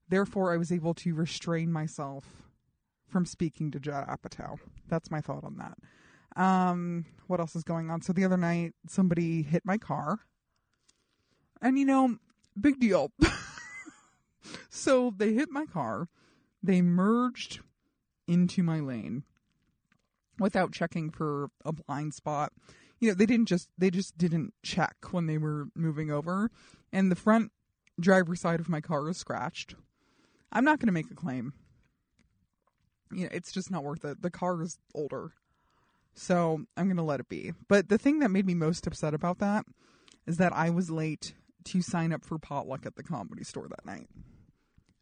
Therefore, 0.09 0.53
I 0.53 0.57
was 0.57 0.73
able 0.73 0.95
to 0.95 1.15
restrain 1.15 1.73
myself 1.73 2.25
from 3.09 3.27
speaking 3.27 3.71
to 3.73 3.81
Judd 3.81 4.07
Apatow. 4.09 4.59
That's 4.89 5.11
my 5.11 5.21
thought 5.21 5.45
on 5.45 5.59
that. 5.59 6.43
Um, 6.43 7.05
what 7.27 7.41
else 7.41 7.55
is 7.55 7.63
going 7.63 7.91
on? 7.91 8.01
So 8.01 8.13
the 8.13 8.25
other 8.25 8.39
night, 8.39 8.73
somebody 8.89 9.43
hit 9.43 9.65
my 9.65 9.77
car. 9.77 10.21
And, 11.61 11.79
you 11.79 11.85
know, 11.85 12.17
big 12.59 12.81
deal. 12.81 13.13
so 14.71 15.13
they 15.17 15.35
hit 15.35 15.51
my 15.51 15.67
car. 15.67 16.09
They 16.63 16.81
merged 16.81 17.61
into 18.27 18.63
my 18.63 18.81
lane 18.81 19.25
without 20.39 20.73
checking 20.73 21.11
for 21.11 21.51
a 21.65 21.73
blind 21.73 22.15
spot 22.15 22.53
you 23.03 23.09
know, 23.09 23.15
they 23.15 23.27
didn't 23.27 23.49
just 23.49 23.69
they 23.77 23.91
just 23.91 24.17
didn't 24.17 24.55
check 24.63 24.95
when 25.11 25.27
they 25.27 25.37
were 25.37 25.67
moving 25.75 26.13
over, 26.13 26.53
and 26.93 27.11
the 27.11 27.17
front 27.17 27.51
driver's 27.99 28.41
side 28.41 28.61
of 28.61 28.69
my 28.69 28.81
car 28.81 29.09
is 29.11 29.17
scratched. 29.17 29.75
I'm 30.53 30.65
not 30.65 30.79
going 30.79 30.87
to 30.87 30.93
make 30.93 31.11
a 31.11 31.17
claim. 31.17 31.53
You 33.13 33.25
know, 33.25 33.31
it's 33.33 33.51
just 33.51 33.73
not 33.73 33.83
worth 33.83 34.05
it. 34.05 34.23
The 34.23 34.31
car 34.31 34.63
is 34.63 34.79
older. 34.95 35.33
So 36.15 36.65
I'm 36.77 36.87
going 36.87 36.97
to 36.97 37.03
let 37.03 37.19
it 37.19 37.29
be. 37.29 37.53
But 37.69 37.89
the 37.89 37.99
thing 37.99 38.21
that 38.21 38.31
made 38.31 38.47
me 38.47 38.55
most 38.55 38.87
upset 38.87 39.15
about 39.15 39.41
that 39.41 39.65
is 40.25 40.37
that 40.37 40.53
I 40.53 40.71
was 40.71 40.89
late 40.89 41.35
to 41.65 41.83
sign 41.83 42.13
up 42.13 42.25
for 42.25 42.39
potluck 42.39 42.87
at 42.87 42.95
the 42.95 43.03
comedy 43.03 43.43
store 43.43 43.67
that 43.69 43.85
night. 43.85 44.09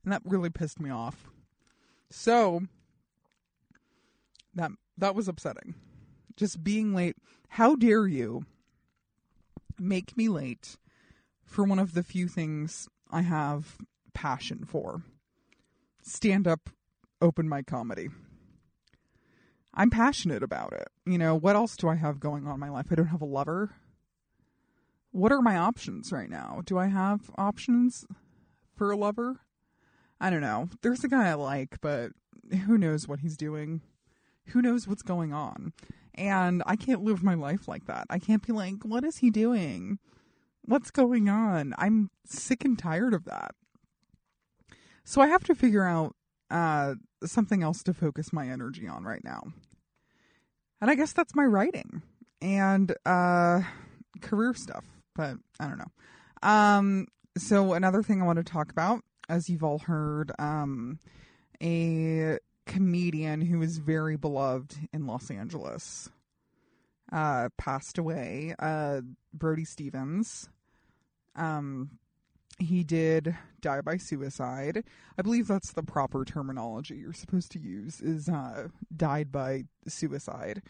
And 0.04 0.12
that 0.12 0.22
really 0.24 0.48
pissed 0.48 0.80
me 0.80 0.88
off. 0.88 1.28
So 2.08 2.62
that 4.54 4.70
that 4.96 5.14
was 5.14 5.28
upsetting 5.28 5.74
just 6.40 6.64
being 6.64 6.94
late. 6.94 7.16
How 7.50 7.76
dare 7.76 8.06
you 8.06 8.46
make 9.78 10.16
me 10.16 10.26
late 10.26 10.78
for 11.44 11.64
one 11.64 11.78
of 11.78 11.92
the 11.92 12.02
few 12.02 12.28
things 12.28 12.88
I 13.10 13.20
have 13.20 13.76
passion 14.14 14.64
for 14.64 15.02
stand 16.02 16.48
up 16.48 16.70
open 17.20 17.46
mic 17.46 17.66
comedy. 17.66 18.08
I'm 19.74 19.90
passionate 19.90 20.42
about 20.42 20.72
it. 20.72 20.88
You 21.04 21.18
know, 21.18 21.34
what 21.34 21.56
else 21.56 21.76
do 21.76 21.90
I 21.90 21.96
have 21.96 22.20
going 22.20 22.46
on 22.46 22.54
in 22.54 22.60
my 22.60 22.70
life? 22.70 22.86
I 22.90 22.94
don't 22.94 23.06
have 23.08 23.20
a 23.20 23.26
lover. 23.26 23.72
What 25.12 25.32
are 25.32 25.42
my 25.42 25.58
options 25.58 26.10
right 26.10 26.30
now? 26.30 26.62
Do 26.64 26.78
I 26.78 26.86
have 26.86 27.30
options 27.36 28.06
for 28.74 28.90
a 28.90 28.96
lover? 28.96 29.40
I 30.18 30.30
don't 30.30 30.40
know. 30.40 30.70
There's 30.80 31.04
a 31.04 31.08
guy 31.08 31.28
I 31.28 31.34
like, 31.34 31.82
but 31.82 32.12
who 32.64 32.78
knows 32.78 33.06
what 33.06 33.20
he's 33.20 33.36
doing? 33.36 33.82
Who 34.50 34.62
knows 34.62 34.86
what's 34.86 35.02
going 35.02 35.32
on? 35.32 35.72
And 36.14 36.62
I 36.66 36.76
can't 36.76 37.02
live 37.02 37.22
my 37.22 37.34
life 37.34 37.68
like 37.68 37.86
that. 37.86 38.06
I 38.10 38.18
can't 38.18 38.46
be 38.46 38.52
like, 38.52 38.84
what 38.84 39.04
is 39.04 39.18
he 39.18 39.30
doing? 39.30 39.98
What's 40.62 40.90
going 40.90 41.28
on? 41.28 41.74
I'm 41.78 42.10
sick 42.26 42.64
and 42.64 42.78
tired 42.78 43.14
of 43.14 43.24
that. 43.24 43.52
So 45.04 45.20
I 45.20 45.28
have 45.28 45.44
to 45.44 45.54
figure 45.54 45.84
out 45.84 46.14
uh, 46.50 46.94
something 47.24 47.62
else 47.62 47.82
to 47.84 47.94
focus 47.94 48.32
my 48.32 48.48
energy 48.48 48.86
on 48.86 49.04
right 49.04 49.24
now. 49.24 49.44
And 50.80 50.90
I 50.90 50.94
guess 50.94 51.12
that's 51.12 51.34
my 51.34 51.44
writing 51.44 52.02
and 52.40 52.94
uh, 53.04 53.60
career 54.20 54.54
stuff, 54.54 54.84
but 55.14 55.36
I 55.58 55.68
don't 55.68 55.78
know. 55.78 56.48
Um, 56.48 57.06
so 57.36 57.74
another 57.74 58.02
thing 58.02 58.20
I 58.20 58.26
want 58.26 58.38
to 58.38 58.44
talk 58.44 58.70
about, 58.70 59.02
as 59.28 59.48
you've 59.48 59.62
all 59.62 59.78
heard, 59.78 60.32
um, 60.38 60.98
a 61.62 62.38
comedian 62.70 63.40
who 63.40 63.60
is 63.60 63.78
very 63.78 64.16
beloved 64.16 64.76
in 64.92 65.04
Los 65.04 65.28
Angeles 65.28 66.08
uh, 67.12 67.48
passed 67.58 67.98
away. 67.98 68.54
Uh, 68.60 69.00
Brody 69.34 69.64
Stevens. 69.64 70.48
Um, 71.34 71.98
he 72.60 72.84
did 72.84 73.36
die 73.60 73.80
by 73.80 73.96
suicide. 73.96 74.84
I 75.18 75.22
believe 75.22 75.48
that's 75.48 75.72
the 75.72 75.82
proper 75.82 76.24
terminology 76.24 76.96
you're 76.96 77.12
supposed 77.12 77.50
to 77.52 77.58
use 77.58 78.00
is 78.00 78.28
uh, 78.28 78.68
died 78.96 79.32
by 79.32 79.64
suicide. 79.88 80.62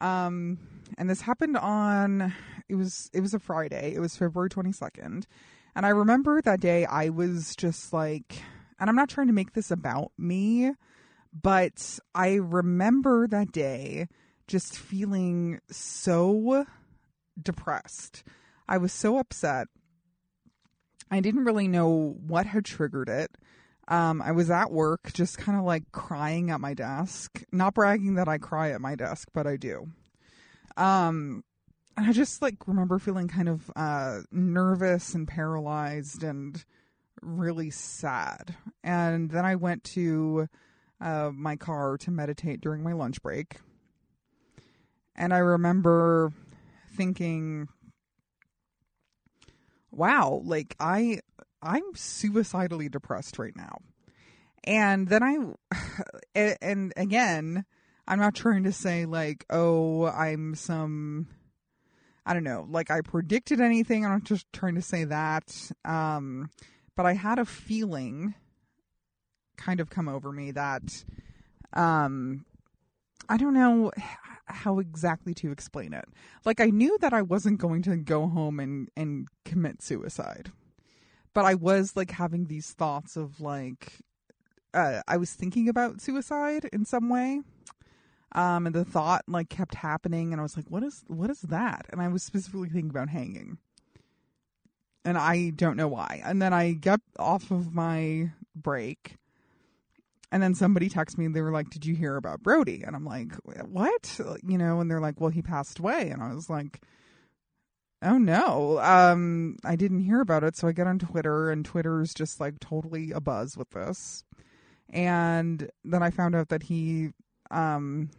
Um, 0.00 0.58
and 0.96 1.10
this 1.10 1.22
happened 1.22 1.56
on 1.56 2.32
it 2.68 2.76
was 2.76 3.10
it 3.12 3.20
was 3.20 3.34
a 3.34 3.40
Friday. 3.40 3.94
It 3.94 4.00
was 4.00 4.16
February 4.16 4.50
22nd. 4.50 5.24
And 5.74 5.86
I 5.86 5.88
remember 5.88 6.40
that 6.40 6.60
day 6.60 6.84
I 6.84 7.08
was 7.08 7.56
just 7.56 7.92
like 7.92 8.42
and 8.78 8.88
I'm 8.88 8.96
not 8.96 9.08
trying 9.08 9.26
to 9.26 9.32
make 9.32 9.54
this 9.54 9.72
about 9.72 10.12
me, 10.16 10.72
but 11.32 11.98
I 12.14 12.34
remember 12.34 13.26
that 13.26 13.52
day 13.52 14.08
just 14.46 14.78
feeling 14.78 15.60
so 15.70 16.66
depressed. 17.40 18.24
I 18.68 18.78
was 18.78 18.92
so 18.92 19.18
upset. 19.18 19.68
I 21.10 21.20
didn't 21.20 21.44
really 21.44 21.68
know 21.68 22.16
what 22.26 22.46
had 22.46 22.64
triggered 22.64 23.08
it. 23.08 23.30
Um, 23.88 24.20
I 24.20 24.32
was 24.32 24.50
at 24.50 24.70
work, 24.70 25.12
just 25.14 25.38
kind 25.38 25.58
of 25.58 25.64
like 25.64 25.90
crying 25.92 26.50
at 26.50 26.60
my 26.60 26.74
desk. 26.74 27.42
Not 27.50 27.74
bragging 27.74 28.14
that 28.14 28.28
I 28.28 28.36
cry 28.36 28.70
at 28.70 28.82
my 28.82 28.94
desk, 28.94 29.28
but 29.32 29.46
I 29.46 29.56
do. 29.56 29.88
Um, 30.76 31.42
I 31.96 32.12
just 32.12 32.42
like 32.42 32.68
remember 32.68 32.98
feeling 32.98 33.28
kind 33.28 33.48
of 33.48 33.70
uh, 33.74 34.20
nervous 34.30 35.14
and 35.14 35.26
paralyzed 35.26 36.22
and 36.22 36.62
really 37.22 37.70
sad. 37.70 38.54
And 38.84 39.30
then 39.30 39.44
I 39.46 39.56
went 39.56 39.84
to 39.84 40.48
uh, 41.00 41.30
my 41.32 41.56
car 41.56 41.96
to 41.98 42.10
meditate 42.10 42.60
during 42.60 42.82
my 42.82 42.92
lunch 42.92 43.22
break. 43.22 43.56
And 45.14 45.34
I 45.34 45.38
remember 45.38 46.32
thinking, 46.94 47.68
wow, 49.90 50.40
like 50.44 50.76
I 50.78 51.20
I'm 51.62 51.82
suicidally 51.94 52.88
depressed 52.88 53.38
right 53.38 53.56
now. 53.56 53.78
And 54.64 55.08
then 55.08 55.22
I 55.22 55.38
and 56.62 56.92
again, 56.96 57.64
I'm 58.06 58.18
not 58.18 58.34
trying 58.34 58.64
to 58.64 58.72
say 58.72 59.06
like, 59.06 59.44
oh, 59.50 60.06
I'm 60.06 60.54
some 60.54 61.28
I 62.24 62.34
don't 62.34 62.44
know, 62.44 62.66
like 62.68 62.90
I 62.90 63.00
predicted 63.00 63.60
anything. 63.60 64.04
I'm 64.04 64.12
not 64.12 64.24
just 64.24 64.46
trying 64.52 64.74
to 64.76 64.82
say 64.82 65.04
that. 65.04 65.72
Um 65.84 66.50
but 66.96 67.06
I 67.06 67.14
had 67.14 67.38
a 67.38 67.44
feeling 67.44 68.34
kind 69.58 69.80
of 69.80 69.90
come 69.90 70.08
over 70.08 70.32
me 70.32 70.52
that 70.52 71.04
um 71.74 72.46
I 73.28 73.36
don't 73.36 73.52
know 73.52 73.92
how 74.46 74.78
exactly 74.78 75.34
to 75.34 75.52
explain 75.52 75.92
it. 75.92 76.06
Like 76.46 76.60
I 76.60 76.66
knew 76.66 76.96
that 77.00 77.12
I 77.12 77.20
wasn't 77.20 77.60
going 77.60 77.82
to 77.82 77.96
go 77.96 78.26
home 78.26 78.58
and 78.58 78.88
and 78.96 79.28
commit 79.44 79.82
suicide. 79.82 80.50
But 81.34 81.44
I 81.44 81.54
was 81.54 81.94
like 81.94 82.12
having 82.12 82.46
these 82.46 82.72
thoughts 82.72 83.16
of 83.16 83.40
like 83.40 83.92
uh, 84.72 85.02
I 85.06 85.16
was 85.16 85.32
thinking 85.32 85.68
about 85.68 86.00
suicide 86.00 86.68
in 86.72 86.84
some 86.84 87.10
way. 87.10 87.42
Um 88.32 88.66
and 88.66 88.74
the 88.74 88.84
thought 88.84 89.24
like 89.28 89.50
kept 89.50 89.74
happening 89.74 90.32
and 90.32 90.40
I 90.40 90.42
was 90.42 90.56
like 90.56 90.70
what 90.70 90.82
is 90.82 91.04
what 91.08 91.28
is 91.30 91.42
that? 91.42 91.86
And 91.90 92.00
I 92.00 92.08
was 92.08 92.22
specifically 92.22 92.68
thinking 92.68 92.90
about 92.90 93.10
hanging. 93.10 93.58
And 95.04 95.18
I 95.18 95.50
don't 95.50 95.76
know 95.76 95.88
why. 95.88 96.22
And 96.24 96.40
then 96.40 96.52
I 96.52 96.72
got 96.72 97.00
off 97.18 97.50
of 97.50 97.74
my 97.74 98.30
break 98.54 99.17
and 100.30 100.42
then 100.42 100.54
somebody 100.54 100.90
texted 100.90 101.18
me 101.18 101.26
they 101.28 101.40
were 101.40 101.52
like, 101.52 101.70
Did 101.70 101.86
you 101.86 101.94
hear 101.94 102.16
about 102.16 102.42
Brody? 102.42 102.82
And 102.82 102.94
I'm 102.94 103.04
like, 103.04 103.32
What? 103.66 104.20
You 104.46 104.58
know, 104.58 104.80
and 104.80 104.90
they're 104.90 105.00
like, 105.00 105.20
Well, 105.20 105.30
he 105.30 105.42
passed 105.42 105.78
away. 105.78 106.10
And 106.10 106.22
I 106.22 106.34
was 106.34 106.50
like, 106.50 106.80
Oh 108.02 108.18
no. 108.18 108.78
Um, 108.80 109.56
I 109.64 109.74
didn't 109.76 110.00
hear 110.00 110.20
about 110.20 110.44
it. 110.44 110.56
So 110.56 110.68
I 110.68 110.72
get 110.72 110.86
on 110.86 110.98
Twitter 110.98 111.50
and 111.50 111.64
Twitter's 111.64 112.12
just 112.14 112.40
like 112.40 112.60
totally 112.60 113.10
a 113.10 113.20
buzz 113.20 113.56
with 113.56 113.70
this. 113.70 114.24
And 114.90 115.70
then 115.84 116.02
I 116.02 116.10
found 116.10 116.34
out 116.34 116.48
that 116.48 116.64
he 116.64 117.10
um 117.50 118.10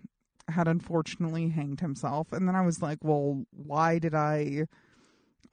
had 0.48 0.68
unfortunately 0.68 1.50
hanged 1.50 1.80
himself. 1.80 2.34
And 2.34 2.48
then 2.48 2.56
I 2.56 2.66
was 2.66 2.82
like, 2.82 3.00
Well, 3.04 3.44
why 3.52 4.00
did 4.00 4.16
I 4.16 4.66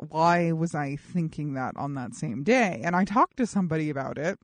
why 0.09 0.53
was 0.53 0.75
I 0.75 0.97
thinking 0.97 1.55
that 1.55 1.77
on 1.77 1.95
that 1.95 2.15
same 2.15 2.43
day? 2.43 2.81
And 2.83 2.97
I 2.97 3.05
talked 3.05 3.37
to 3.39 3.47
somebody 3.47 3.91
about 3.91 4.17
it 4.17 4.39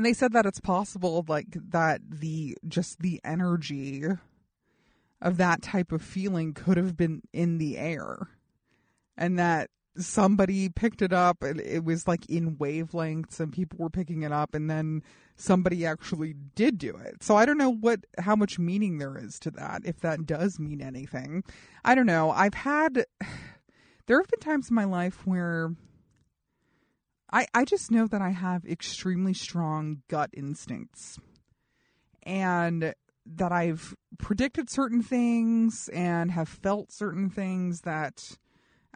and 0.00 0.06
they 0.06 0.14
said 0.14 0.32
that 0.32 0.46
it's 0.46 0.60
possible 0.60 1.22
like 1.28 1.48
that 1.52 2.00
the 2.08 2.56
just 2.66 3.00
the 3.00 3.20
energy 3.22 4.02
of 5.20 5.36
that 5.36 5.60
type 5.60 5.92
of 5.92 6.00
feeling 6.00 6.54
could 6.54 6.78
have 6.78 6.96
been 6.96 7.20
in 7.34 7.58
the 7.58 7.76
air 7.76 8.30
and 9.14 9.38
that 9.38 9.68
somebody 9.98 10.70
picked 10.70 11.02
it 11.02 11.12
up 11.12 11.42
and 11.42 11.60
it 11.60 11.84
was 11.84 12.08
like 12.08 12.24
in 12.30 12.56
wavelengths 12.56 13.40
and 13.40 13.52
people 13.52 13.78
were 13.78 13.90
picking 13.90 14.22
it 14.22 14.32
up 14.32 14.54
and 14.54 14.70
then 14.70 15.02
somebody 15.36 15.84
actually 15.84 16.34
did 16.54 16.78
do 16.78 16.96
it. 16.96 17.22
So 17.22 17.36
I 17.36 17.44
don't 17.44 17.58
know 17.58 17.74
what 17.74 18.00
how 18.16 18.34
much 18.34 18.58
meaning 18.58 18.96
there 18.96 19.18
is 19.18 19.38
to 19.40 19.50
that 19.50 19.82
if 19.84 20.00
that 20.00 20.24
does 20.24 20.58
mean 20.58 20.80
anything. 20.80 21.44
I 21.84 21.94
don't 21.94 22.06
know. 22.06 22.30
I've 22.30 22.54
had 22.54 23.04
there 24.06 24.18
have 24.18 24.28
been 24.28 24.40
times 24.40 24.70
in 24.70 24.74
my 24.74 24.84
life 24.84 25.26
where 25.26 25.74
I, 27.32 27.46
I 27.54 27.64
just 27.64 27.90
know 27.90 28.06
that 28.06 28.22
I 28.22 28.30
have 28.30 28.64
extremely 28.64 29.34
strong 29.34 30.02
gut 30.08 30.30
instincts 30.32 31.18
and 32.24 32.94
that 33.26 33.52
I've 33.52 33.94
predicted 34.18 34.68
certain 34.68 35.02
things 35.02 35.88
and 35.92 36.32
have 36.32 36.48
felt 36.48 36.92
certain 36.92 37.30
things 37.30 37.82
that 37.82 38.36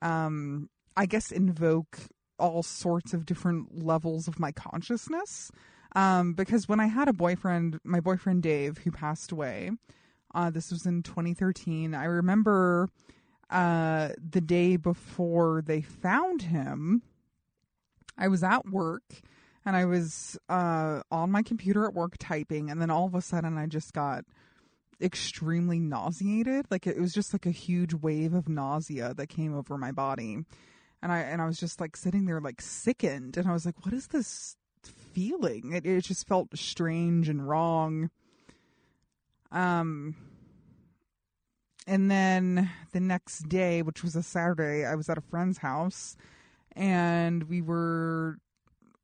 um, 0.03 0.68
I 0.97 1.07
guess 1.07 1.31
invoke 1.31 1.99
all 2.38 2.62
sorts 2.62 3.14
of 3.14 3.27
different 3.27 3.85
levels 3.85 4.27
of 4.27 4.40
my 4.40 4.51
consciousness. 4.51 5.53
Um, 5.94 6.33
because 6.33 6.68
when 6.68 6.81
I 6.81 6.87
had 6.87 7.09
a 7.09 7.12
boyfriend, 7.12 7.79
my 7.85 8.01
boyfriend 8.01 8.42
Dave, 8.42 8.79
who 8.79 8.90
passed 8.90 9.31
away, 9.31 9.70
uh, 10.35 10.51
this 10.51 10.73
was 10.73 10.85
in 10.87 11.05
2013, 11.05 11.94
I 11.94 12.05
remember 12.05 12.88
uh, 13.51 14.09
the 14.18 14.40
day 14.40 14.77
before 14.77 15.62
they 15.64 15.81
found 15.81 16.42
him 16.42 17.03
I 18.16 18.29
was 18.29 18.42
at 18.42 18.66
work 18.68 19.03
and 19.64 19.77
I 19.77 19.85
was 19.85 20.38
uh, 20.48 21.03
on 21.11 21.31
my 21.31 21.42
computer 21.42 21.87
at 21.87 21.94
work 21.94 22.16
typing, 22.18 22.70
and 22.70 22.81
then 22.81 22.90
all 22.90 23.07
of 23.07 23.14
a 23.14 23.22
sudden 23.22 23.57
I 23.57 23.66
just 23.66 23.92
got 23.94 24.24
extremely 25.00 25.81
nauseated. 25.81 26.66
Like 26.70 26.87
it 26.87 27.00
was 27.00 27.14
just 27.14 27.33
like 27.33 27.46
a 27.46 27.50
huge 27.50 27.94
wave 27.94 28.35
of 28.35 28.48
nausea 28.48 29.14
that 29.14 29.29
came 29.29 29.55
over 29.55 29.79
my 29.79 29.90
body, 29.90 30.44
and 31.03 31.12
I 31.12 31.20
and 31.20 31.40
I 31.40 31.46
was 31.46 31.59
just 31.59 31.81
like 31.81 31.96
sitting 31.96 32.27
there 32.27 32.40
like 32.40 32.61
sickened, 32.61 33.37
and 33.37 33.48
I 33.48 33.53
was 33.53 33.64
like, 33.64 33.85
"What 33.85 33.94
is 33.94 34.09
this 34.09 34.57
feeling?" 34.83 35.72
It 35.72 35.87
it 35.87 36.05
just 36.05 36.27
felt 36.29 36.57
strange 36.57 37.29
and 37.29 37.48
wrong. 37.48 38.11
Um. 39.50 40.16
And 41.87 42.11
then 42.11 42.70
the 42.92 43.00
next 43.00 43.46
day, 43.46 43.83
which 43.83 44.03
was 44.03 44.16
a 44.16 44.22
Saturday, 44.22 44.87
I 44.87 44.94
was 44.94 45.11
at 45.11 45.18
a 45.18 45.20
friend's 45.20 45.59
house 45.59 46.16
and 46.77 47.45
we 47.45 47.61
were 47.61 48.39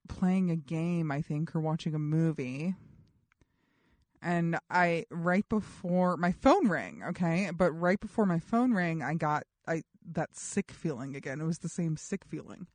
playing 0.08 0.50
a 0.50 0.56
game, 0.56 1.10
I 1.10 1.22
think, 1.22 1.54
or 1.54 1.60
watching 1.60 1.94
a 1.94 1.98
movie. 1.98 2.74
And 4.22 4.58
I 4.68 5.06
right 5.10 5.48
before 5.48 6.16
my 6.16 6.32
phone 6.32 6.68
rang, 6.68 7.02
okay, 7.08 7.50
but 7.56 7.72
right 7.72 7.98
before 7.98 8.26
my 8.26 8.38
phone 8.38 8.74
rang, 8.74 9.02
I 9.02 9.14
got 9.14 9.44
I 9.66 9.82
that 10.12 10.36
sick 10.36 10.72
feeling 10.72 11.16
again. 11.16 11.40
It 11.40 11.46
was 11.46 11.58
the 11.58 11.68
same 11.68 11.96
sick 11.96 12.24
feeling. 12.24 12.66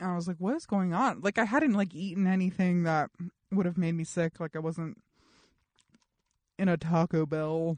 And 0.00 0.10
I 0.10 0.14
was 0.16 0.26
like, 0.26 0.38
what 0.38 0.56
is 0.56 0.66
going 0.66 0.94
on? 0.94 1.20
Like 1.20 1.38
I 1.38 1.44
hadn't 1.44 1.74
like 1.74 1.94
eaten 1.94 2.26
anything 2.26 2.84
that 2.84 3.10
would 3.52 3.66
have 3.66 3.76
made 3.78 3.94
me 3.94 4.04
sick. 4.04 4.40
Like 4.40 4.56
I 4.56 4.60
wasn't 4.60 4.98
in 6.58 6.68
a 6.68 6.76
Taco 6.76 7.26
Bell 7.26 7.76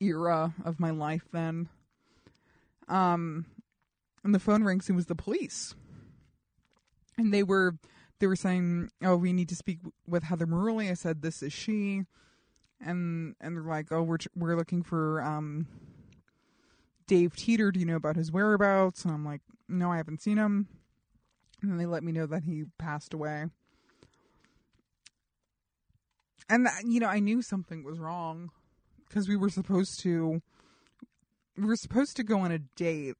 era 0.00 0.54
of 0.64 0.80
my 0.80 0.90
life 0.90 1.26
then. 1.32 1.68
Um 2.88 3.46
and 4.28 4.34
the 4.34 4.38
phone 4.38 4.62
rings. 4.62 4.90
It 4.90 4.92
was 4.92 5.06
the 5.06 5.14
police, 5.14 5.74
and 7.16 7.32
they 7.32 7.42
were 7.42 7.76
they 8.18 8.26
were 8.26 8.36
saying, 8.36 8.90
"Oh, 9.02 9.16
we 9.16 9.32
need 9.32 9.48
to 9.48 9.56
speak 9.56 9.78
with 10.06 10.24
Heather 10.24 10.46
Maruli." 10.46 10.90
I 10.90 10.94
said, 10.94 11.22
"This 11.22 11.42
is 11.42 11.50
she," 11.50 12.02
and 12.78 13.34
and 13.40 13.56
they're 13.56 13.62
like, 13.62 13.90
"Oh, 13.90 14.02
we're 14.02 14.18
we're 14.36 14.54
looking 14.54 14.82
for 14.82 15.22
um, 15.22 15.66
Dave 17.06 17.36
Teeter. 17.36 17.72
Do 17.72 17.80
you 17.80 17.86
know 17.86 17.96
about 17.96 18.16
his 18.16 18.30
whereabouts?" 18.30 19.02
And 19.06 19.14
I'm 19.14 19.24
like, 19.24 19.40
"No, 19.66 19.90
I 19.90 19.96
haven't 19.96 20.20
seen 20.20 20.36
him." 20.36 20.68
And 21.62 21.70
then 21.70 21.78
they 21.78 21.86
let 21.86 22.04
me 22.04 22.12
know 22.12 22.26
that 22.26 22.44
he 22.44 22.64
passed 22.78 23.14
away. 23.14 23.46
And 26.50 26.66
that, 26.66 26.84
you 26.84 27.00
know, 27.00 27.08
I 27.08 27.18
knew 27.18 27.40
something 27.40 27.82
was 27.82 27.98
wrong 27.98 28.50
because 29.08 29.26
we 29.26 29.36
were 29.36 29.48
supposed 29.48 30.00
to 30.00 30.42
we 31.56 31.64
were 31.64 31.76
supposed 31.76 32.14
to 32.16 32.22
go 32.22 32.40
on 32.40 32.52
a 32.52 32.58
date 32.58 33.16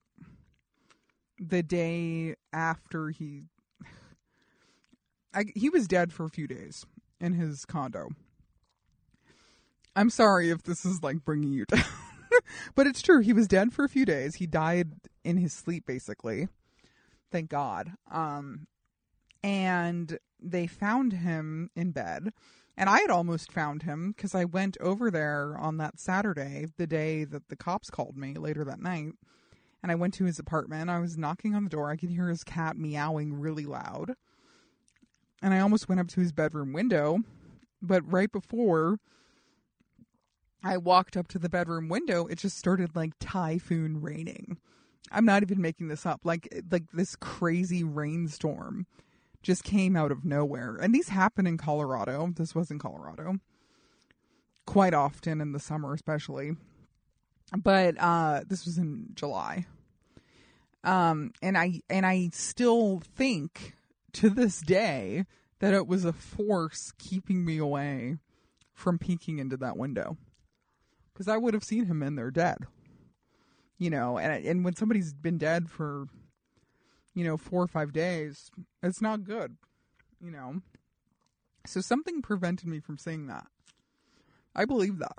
the 1.39 1.63
day 1.63 2.35
after 2.53 3.11
he 3.11 3.45
I, 5.35 5.45
he 5.55 5.69
was 5.71 5.87
dead 5.89 6.13
for 6.13 6.25
a 6.25 6.31
few 6.31 6.47
days 6.47 6.87
in 7.21 7.35
his 7.35 7.65
condo. 7.65 8.09
I'm 9.97 10.11
sorry 10.11 10.51
if 10.51 10.63
this 10.63 10.85
is 10.85 11.03
like 11.03 11.25
bringing 11.25 11.53
you 11.53 11.65
down, 11.69 11.85
but 12.75 12.87
it's 12.87 13.03
true. 13.03 13.21
He 13.21 13.33
was 13.33 13.49
dead 13.49 13.73
for 13.73 13.85
a 13.85 13.89
few 13.89 14.05
days. 14.05 14.37
He 14.37 14.47
died 14.47 14.93
in 15.25 15.37
his 15.37 15.53
sleep, 15.53 15.87
basically. 15.87 16.49
thank 17.33 17.51
God. 17.51 17.93
Um, 18.11 18.67
and 19.43 20.19
they 20.41 20.67
found 20.67 21.13
him 21.15 21.71
in 21.77 21.93
bed. 21.93 22.31
And 22.77 22.89
I 22.89 23.01
had 23.01 23.11
almost 23.11 23.53
found 23.53 23.83
him 23.83 24.13
because 24.17 24.35
I 24.35 24.45
went 24.45 24.77
over 24.81 25.11
there 25.11 25.57
on 25.59 25.79
that 25.79 25.99
Saturday, 25.99 26.67
the 26.77 26.87
day 26.87 27.25
that 27.25 27.49
the 27.49 27.57
cops 27.57 27.91
called 27.91 28.17
me 28.17 28.35
later 28.35 28.65
that 28.65 28.81
night. 28.81 29.15
And 29.83 29.93
I 29.93 29.95
went 29.95 30.15
to 30.15 30.25
his 30.25 30.39
apartment. 30.39 30.91
I 30.91 30.99
was 30.99 31.17
knocking 31.17 31.55
on 31.55 31.65
the 31.65 31.71
door. 31.71 31.91
I 31.91 31.97
could 31.97 32.11
hear 32.11 32.29
his 32.29 32.45
cat 32.45 32.77
meowing 32.77 33.39
really 33.39 33.65
loud. 33.65 34.15
And 35.41 35.55
I 35.55 35.61
almost 35.61 35.89
went 35.89 36.01
up 36.01 36.09
to 36.09 36.21
his 36.21 36.33
bedroom 36.33 36.73
window. 36.73 37.21
But 37.81 38.11
right 38.11 38.31
before 38.31 38.99
I 40.65 40.77
walked 40.77 41.17
up 41.17 41.29
to 41.29 41.39
the 41.39 41.49
bedroom 41.49 41.89
window, 41.89 42.27
it 42.27 42.39
just 42.39 42.59
started 42.59 42.97
like 42.97 43.13
typhoon 43.21 44.01
raining. 44.01 44.59
I'm 45.11 45.25
not 45.25 45.43
even 45.43 45.61
making 45.63 45.89
this 45.89 46.05
up. 46.05 46.21
Like 46.25 46.63
like 46.71 46.91
this 46.93 47.17
crazy 47.17 47.85
rainstorm 47.85 48.87
just 49.43 49.63
came 49.63 49.97
out 49.97 50.11
of 50.11 50.25
nowhere. 50.25 50.77
And 50.77 50.95
these 50.95 51.09
happen 51.09 51.47
in 51.47 51.57
Colorado. 51.57 52.33
This 52.37 52.55
was 52.55 52.71
in 52.71 52.79
Colorado. 52.79 53.37
Quite 54.67 54.95
often 54.95 55.41
in 55.41 55.53
the 55.53 55.61
summer 55.61 55.95
especially. 55.95 56.57
But 57.57 57.97
uh 57.99 58.43
this 58.47 58.65
was 58.65 58.79
in 58.79 59.09
July. 59.15 59.67
Um 60.85 61.33
and 61.43 61.57
I 61.57 61.81
and 61.89 62.05
I 62.07 62.31
still 62.33 63.01
think 63.01 63.75
to 64.15 64.31
this 64.31 64.61
day 64.61 65.25
that 65.61 65.75
it 65.75 65.87
was 65.87 66.05
a 66.05 66.13
force 66.13 66.93
keeping 66.99 67.45
me 67.45 67.59
away 67.59 68.19
from 68.73 68.99
peeking 68.99 69.39
into 69.39 69.57
that 69.57 69.77
window. 69.77 70.17
Cuz 71.15 71.29
I 71.29 71.37
would 71.37 71.55
have 71.55 71.65
seen 71.65 71.87
him 71.87 72.03
in 72.03 72.15
there 72.15 72.31
dead. 72.31 72.59
You 73.79 73.91
know, 73.91 74.19
and 74.19 74.45
and 74.45 74.65
when 74.65 74.77
somebody's 74.77 75.13
been 75.13 75.39
dead 75.39 75.71
for 75.71 76.07
you 77.19 77.25
know, 77.25 77.37
4 77.37 77.65
or 77.65 77.67
5 77.67 77.93
days, 77.93 78.49
it's 78.81 79.01
not 79.03 79.25
good, 79.25 79.57
you 80.21 80.31
know. 80.31 80.63
So 81.67 81.81
something 81.81 82.23
prevented 82.23 82.69
me 82.69 82.79
from 82.79 82.97
seeing 82.97 83.27
that. 83.27 83.49
I 84.55 84.65
believe 84.65 84.99
that. 84.99 85.19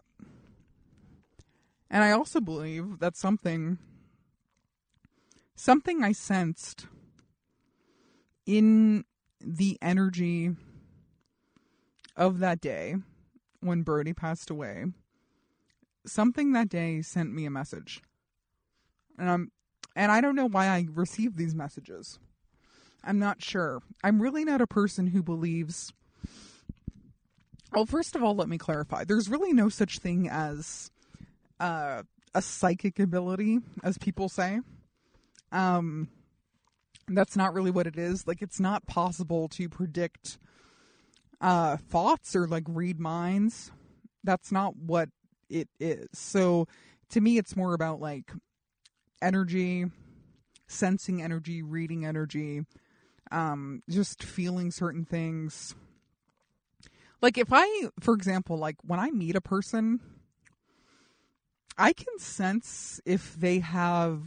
And 1.90 2.04
I 2.04 2.12
also 2.12 2.40
believe 2.40 3.00
that 3.00 3.16
something 3.18 3.78
something 5.56 6.04
I 6.04 6.12
sensed 6.14 6.88
in 8.46 9.04
the 9.42 9.78
energy 9.82 10.52
of 12.16 12.40
that 12.40 12.62
day 12.62 12.96
when 13.62 13.82
Brody 13.84 14.14
passed 14.14 14.50
away, 14.50 14.86
something 16.06 16.54
that 16.54 16.70
day 16.70 17.02
sent 17.02 17.34
me 17.34 17.46
a 17.46 17.52
message. 17.52 18.02
And 19.18 19.30
I'm 19.30 19.52
and 19.96 20.12
I 20.12 20.22
don't 20.22 20.36
know 20.36 20.48
why 20.48 20.68
I 20.68 20.88
received 20.94 21.38
these 21.38 21.56
messages. 21.56 22.20
I'm 23.04 23.20
not 23.20 23.42
sure. 23.42 23.82
I'm 24.04 24.22
really 24.22 24.46
not 24.46 24.62
a 24.62 24.68
person 24.68 25.08
who 25.08 25.24
believes 25.24 25.92
Well, 27.74 27.86
first 27.86 28.16
of 28.16 28.24
all, 28.24 28.36
let 28.36 28.50
me 28.50 28.58
clarify. 28.58 29.04
There's 29.04 29.30
really 29.30 29.54
no 29.54 29.70
such 29.70 30.00
thing 30.00 30.28
as 30.30 30.92
uh, 31.60 32.04
a 32.34 32.42
psychic 32.42 33.00
ability, 33.00 33.60
as 33.84 33.98
people 33.98 34.30
say. 34.30 34.60
Um, 35.52 36.10
that's 37.08 37.36
not 37.36 37.54
really 37.54 37.72
what 37.72 37.88
it 37.88 37.98
is. 37.98 38.28
Like, 38.28 38.42
it's 38.42 38.60
not 38.60 38.86
possible 38.86 39.48
to 39.50 39.68
predict 39.68 40.38
uh, 41.42 41.78
thoughts 41.78 42.36
or 42.36 42.48
like 42.48 42.64
read 42.68 43.00
minds. 43.00 43.72
That's 44.24 44.52
not 44.52 44.76
what 44.76 45.10
it 45.50 45.70
is. 45.80 46.08
So, 46.14 46.68
to 47.12 47.22
me, 47.22 47.38
it's 47.38 47.56
more 47.56 47.74
about 47.74 48.00
like 48.00 48.32
energy, 49.22 49.86
sensing 50.68 51.22
energy, 51.22 51.62
reading 51.62 52.06
energy, 52.06 52.62
um, 53.32 53.82
just 53.90 54.24
feeling 54.24 54.72
certain 54.72 55.06
things. 55.06 55.76
Like 57.22 57.38
if 57.38 57.50
I, 57.52 57.90
for 58.00 58.14
example, 58.14 58.58
like 58.58 58.78
when 58.84 59.00
I 59.00 59.12
meet 59.12 59.36
a 59.36 59.42
person, 59.42 60.00
I 61.80 61.94
can 61.94 62.20
sense 62.20 63.00
if 63.06 63.36
they 63.36 63.60
have 63.60 64.22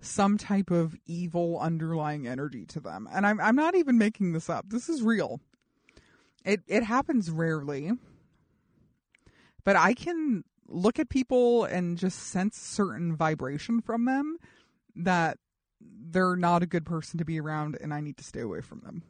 some 0.00 0.36
type 0.36 0.70
of 0.70 0.96
evil 1.06 1.58
underlying 1.60 2.26
energy 2.26 2.66
to 2.66 2.80
them. 2.80 3.08
And 3.12 3.26
I'm 3.26 3.40
I'm 3.40 3.56
not 3.56 3.76
even 3.76 3.98
making 3.98 4.32
this 4.32 4.50
up. 4.50 4.66
This 4.68 4.88
is 4.88 5.02
real. 5.02 5.40
It 6.44 6.62
it 6.66 6.82
happens 6.82 7.30
rarely. 7.30 7.92
But 9.64 9.76
I 9.76 9.94
can 9.94 10.42
look 10.66 10.98
at 10.98 11.08
people 11.08 11.64
and 11.64 11.98
just 11.98 12.18
sense 12.18 12.58
certain 12.58 13.14
vibration 13.14 13.80
from 13.80 14.04
them 14.04 14.38
that 14.96 15.38
they're 15.80 16.36
not 16.36 16.62
a 16.62 16.66
good 16.66 16.86
person 16.86 17.18
to 17.18 17.24
be 17.24 17.40
around 17.40 17.76
and 17.80 17.94
I 17.94 18.00
need 18.00 18.16
to 18.18 18.24
stay 18.24 18.40
away 18.40 18.60
from 18.60 18.80
them. 18.80 19.02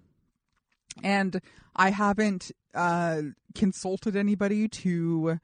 And 1.02 1.40
I 1.74 1.90
haven't 1.90 2.50
uh, 2.74 3.22
consulted 3.54 4.16
anybody 4.16 4.68
to 4.68 5.38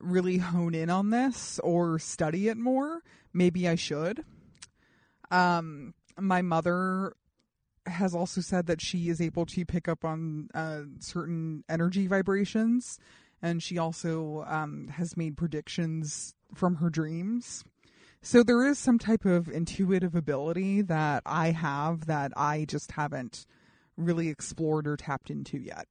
really 0.00 0.38
hone 0.38 0.74
in 0.74 0.90
on 0.90 1.10
this 1.10 1.58
or 1.62 1.98
study 1.98 2.48
it 2.48 2.56
more. 2.56 3.02
Maybe 3.32 3.68
I 3.68 3.74
should. 3.74 4.24
Um, 5.30 5.94
my 6.18 6.42
mother 6.42 7.14
has 7.86 8.14
also 8.14 8.40
said 8.40 8.66
that 8.66 8.80
she 8.80 9.08
is 9.08 9.20
able 9.20 9.46
to 9.46 9.64
pick 9.64 9.88
up 9.88 10.04
on 10.04 10.48
uh, 10.54 10.82
certain 11.00 11.64
energy 11.68 12.06
vibrations, 12.06 12.98
and 13.42 13.62
she 13.62 13.78
also 13.78 14.44
um, 14.46 14.88
has 14.88 15.16
made 15.16 15.36
predictions 15.36 16.34
from 16.54 16.76
her 16.76 16.88
dreams. 16.88 17.64
So 18.22 18.42
there 18.42 18.64
is 18.64 18.78
some 18.78 18.98
type 18.98 19.26
of 19.26 19.48
intuitive 19.48 20.14
ability 20.14 20.80
that 20.82 21.22
I 21.26 21.50
have 21.50 22.06
that 22.06 22.32
I 22.36 22.64
just 22.64 22.92
haven't 22.92 23.44
really 23.98 24.28
explored 24.28 24.86
or 24.86 24.96
tapped 24.96 25.28
into 25.28 25.58
yet. 25.58 25.86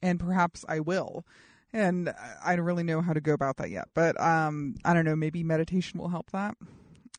And 0.00 0.18
perhaps 0.18 0.64
I 0.66 0.80
will. 0.80 1.26
And 1.74 2.14
I 2.42 2.54
don't 2.54 2.64
really 2.64 2.84
know 2.84 3.02
how 3.02 3.12
to 3.12 3.20
go 3.20 3.32
about 3.34 3.56
that 3.56 3.68
yet. 3.68 3.88
But 3.94 4.18
um, 4.20 4.76
I 4.84 4.94
don't 4.94 5.04
know, 5.04 5.16
maybe 5.16 5.42
meditation 5.42 5.98
will 5.98 6.08
help 6.08 6.30
that, 6.30 6.56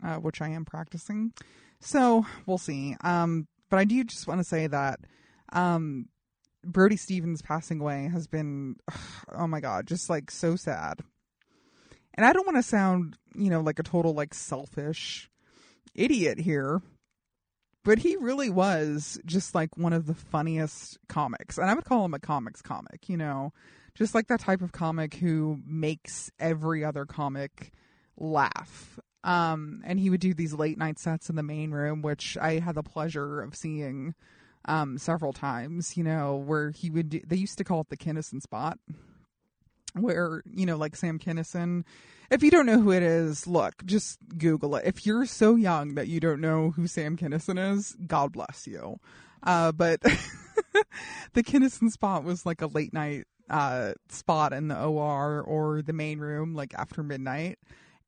uh, 0.02 0.16
which 0.16 0.42
I 0.42 0.48
am 0.48 0.64
practicing. 0.64 1.34
So 1.82 2.26
we'll 2.46 2.58
see. 2.58 2.96
Um, 3.02 3.48
but 3.70 3.80
I 3.80 3.84
do 3.84 4.02
just 4.06 4.28
want 4.28 4.40
to 4.40 4.46
say 4.46 4.68
that 4.68 5.02
um, 5.52 6.08
Brody 6.64 6.96
Stevens 6.96 7.42
passing 7.42 7.82
away 7.82 8.10
has 8.14 8.28
been, 8.28 8.78
oh 9.38 9.46
my 9.46 9.60
God, 9.60 9.88
just 9.88 10.10
like 10.10 10.32
so 10.32 10.56
sad. 10.56 11.02
And 12.14 12.26
I 12.26 12.32
don't 12.32 12.48
want 12.48 12.58
to 12.58 12.64
sound, 12.64 13.18
you 13.36 13.50
know, 13.50 13.60
like 13.60 13.80
a 13.80 13.84
total 13.84 14.14
like 14.14 14.34
selfish 14.34 15.30
idiot 15.94 16.40
here, 16.40 16.82
but 17.84 18.00
he 18.00 18.16
really 18.16 18.50
was 18.50 19.20
just 19.26 19.54
like 19.54 19.78
one 19.78 19.92
of 19.92 20.06
the 20.06 20.14
funniest 20.14 20.98
comics. 21.10 21.58
And 21.58 21.70
I 21.70 21.74
would 21.74 21.84
call 21.84 22.06
him 22.06 22.14
a 22.14 22.20
comics 22.20 22.62
comic, 22.62 23.10
you 23.10 23.18
know, 23.18 23.52
just 23.96 24.14
like 24.14 24.28
that 24.28 24.40
type 24.40 24.62
of 24.62 24.72
comic 24.72 25.16
who 25.16 25.60
makes 25.66 26.32
every 26.40 26.84
other 26.84 27.06
comic 27.06 27.72
laugh. 28.18 29.00
Um, 29.24 29.82
and 29.86 30.00
he 30.00 30.10
would 30.10 30.20
do 30.20 30.34
these 30.34 30.54
late 30.54 30.78
night 30.78 31.00
sets 31.00 31.30
in 31.30 31.36
the 31.36 31.44
main 31.44 31.72
room, 31.72 32.02
which 32.02 32.38
I 32.40 32.60
had 32.60 32.76
the 32.76 32.84
pleasure 32.84 33.42
of 33.42 33.56
seeing 33.56 34.14
um, 34.66 34.98
several 34.98 35.34
times, 35.34 35.98
you 35.98 36.04
know, 36.04 36.36
where 36.36 36.72
he 36.72 36.92
would, 36.92 37.10
do, 37.10 37.22
they 37.26 37.36
used 37.36 37.58
to 37.58 37.64
call 37.64 37.82
it 37.82 37.90
the 37.90 37.98
Kinnison 37.98 38.42
spot 38.42 38.78
where 39.96 40.44
you 40.54 40.66
know 40.66 40.76
like 40.76 40.96
sam 40.96 41.18
kinnison 41.18 41.86
if 42.30 42.44
you 42.44 42.52
don't 42.52 42.66
know 42.66 42.80
who 42.80 42.92
it 42.92 43.04
is 43.04 43.48
look 43.48 43.86
just 43.86 44.18
google 44.38 44.76
it 44.76 44.86
if 44.86 45.06
you're 45.06 45.26
so 45.26 45.56
young 45.56 45.96
that 45.96 46.08
you 46.08 46.20
don't 46.20 46.42
know 46.42 46.72
who 46.72 46.86
sam 46.86 47.16
kinnison 47.16 47.58
is 47.58 47.96
god 48.06 48.32
bless 48.34 48.68
you 48.68 49.00
uh, 49.44 49.72
but 49.72 50.02
the 51.34 51.44
kinnison 51.44 51.90
spot 51.90 52.24
was 52.24 52.46
like 52.46 52.62
a 52.62 52.68
late 52.68 52.94
night 52.94 53.26
uh, 53.50 53.94
spot 54.10 54.54
in 54.54 54.68
the 54.70 54.84
or 54.84 55.42
or 55.42 55.82
the 55.82 55.94
main 55.94 56.20
room 56.20 56.54
like 56.54 56.74
after 56.76 57.04
midnight 57.04 57.60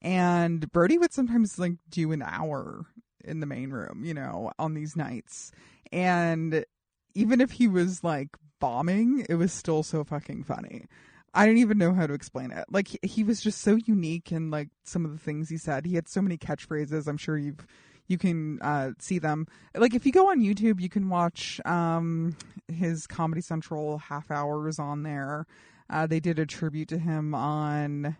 and 0.01 0.71
brody 0.71 0.97
would 0.97 1.13
sometimes 1.13 1.59
like 1.59 1.73
do 1.89 2.11
an 2.11 2.21
hour 2.21 2.85
in 3.23 3.39
the 3.39 3.45
main 3.45 3.69
room 3.69 4.03
you 4.03 4.13
know 4.13 4.51
on 4.57 4.73
these 4.73 4.95
nights 4.95 5.51
and 5.91 6.65
even 7.13 7.41
if 7.41 7.51
he 7.51 7.67
was 7.67 8.03
like 8.03 8.29
bombing 8.59 9.25
it 9.29 9.35
was 9.35 9.51
still 9.51 9.83
so 9.83 10.03
fucking 10.03 10.43
funny 10.43 10.85
I 11.33 11.45
don't 11.45 11.57
even 11.57 11.77
know 11.77 11.93
how 11.93 12.07
to 12.07 12.13
explain 12.13 12.51
it. 12.51 12.65
Like 12.67 12.87
he, 12.87 12.99
he 13.03 13.23
was 13.23 13.41
just 13.41 13.61
so 13.61 13.75
unique 13.85 14.31
in 14.31 14.49
like 14.49 14.69
some 14.83 15.05
of 15.05 15.11
the 15.11 15.19
things 15.19 15.49
he 15.49 15.57
said. 15.57 15.85
He 15.85 15.93
had 15.93 16.07
so 16.07 16.19
many 16.19 16.35
catchphrases. 16.35 17.07
I'm 17.07 17.17
sure 17.17 17.37
you've 17.37 17.67
you 18.07 18.17
can 18.17 18.59
uh, 18.61 18.91
see 18.99 19.19
them. 19.19 19.47
Like 19.75 19.93
if 19.93 20.05
you 20.05 20.11
go 20.11 20.29
on 20.29 20.39
YouTube, 20.39 20.79
you 20.79 20.89
can 20.89 21.09
watch 21.09 21.59
um, 21.65 22.35
his 22.67 23.07
Comedy 23.07 23.41
Central 23.41 23.97
half 23.97 24.31
hours 24.31 24.79
on 24.79 25.03
there. 25.03 25.45
Uh, 25.89 26.07
they 26.07 26.19
did 26.19 26.39
a 26.39 26.45
tribute 26.45 26.89
to 26.89 26.97
him 26.97 27.33
on 27.33 28.17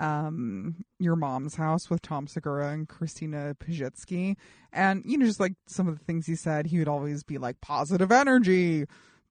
um, 0.00 0.84
Your 0.98 1.16
Mom's 1.16 1.54
House 1.54 1.88
with 1.88 2.02
Tom 2.02 2.26
Segura 2.26 2.70
and 2.70 2.88
Christina 2.88 3.54
Pazsitzky. 3.58 4.36
And, 4.72 5.02
you 5.04 5.18
know, 5.18 5.26
just 5.26 5.38
like 5.38 5.54
some 5.66 5.86
of 5.86 5.98
the 5.98 6.04
things 6.04 6.26
he 6.26 6.34
said, 6.34 6.66
he 6.66 6.78
would 6.78 6.88
always 6.88 7.22
be 7.22 7.38
like, 7.38 7.60
positive 7.60 8.10
energy, 8.10 8.86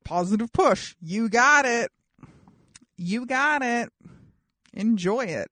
positive 0.06 0.54
push, 0.54 0.96
you 1.02 1.28
got 1.28 1.66
it 1.66 1.92
you 3.02 3.26
got 3.26 3.62
it. 3.64 3.90
Enjoy 4.74 5.26
it. 5.26 5.52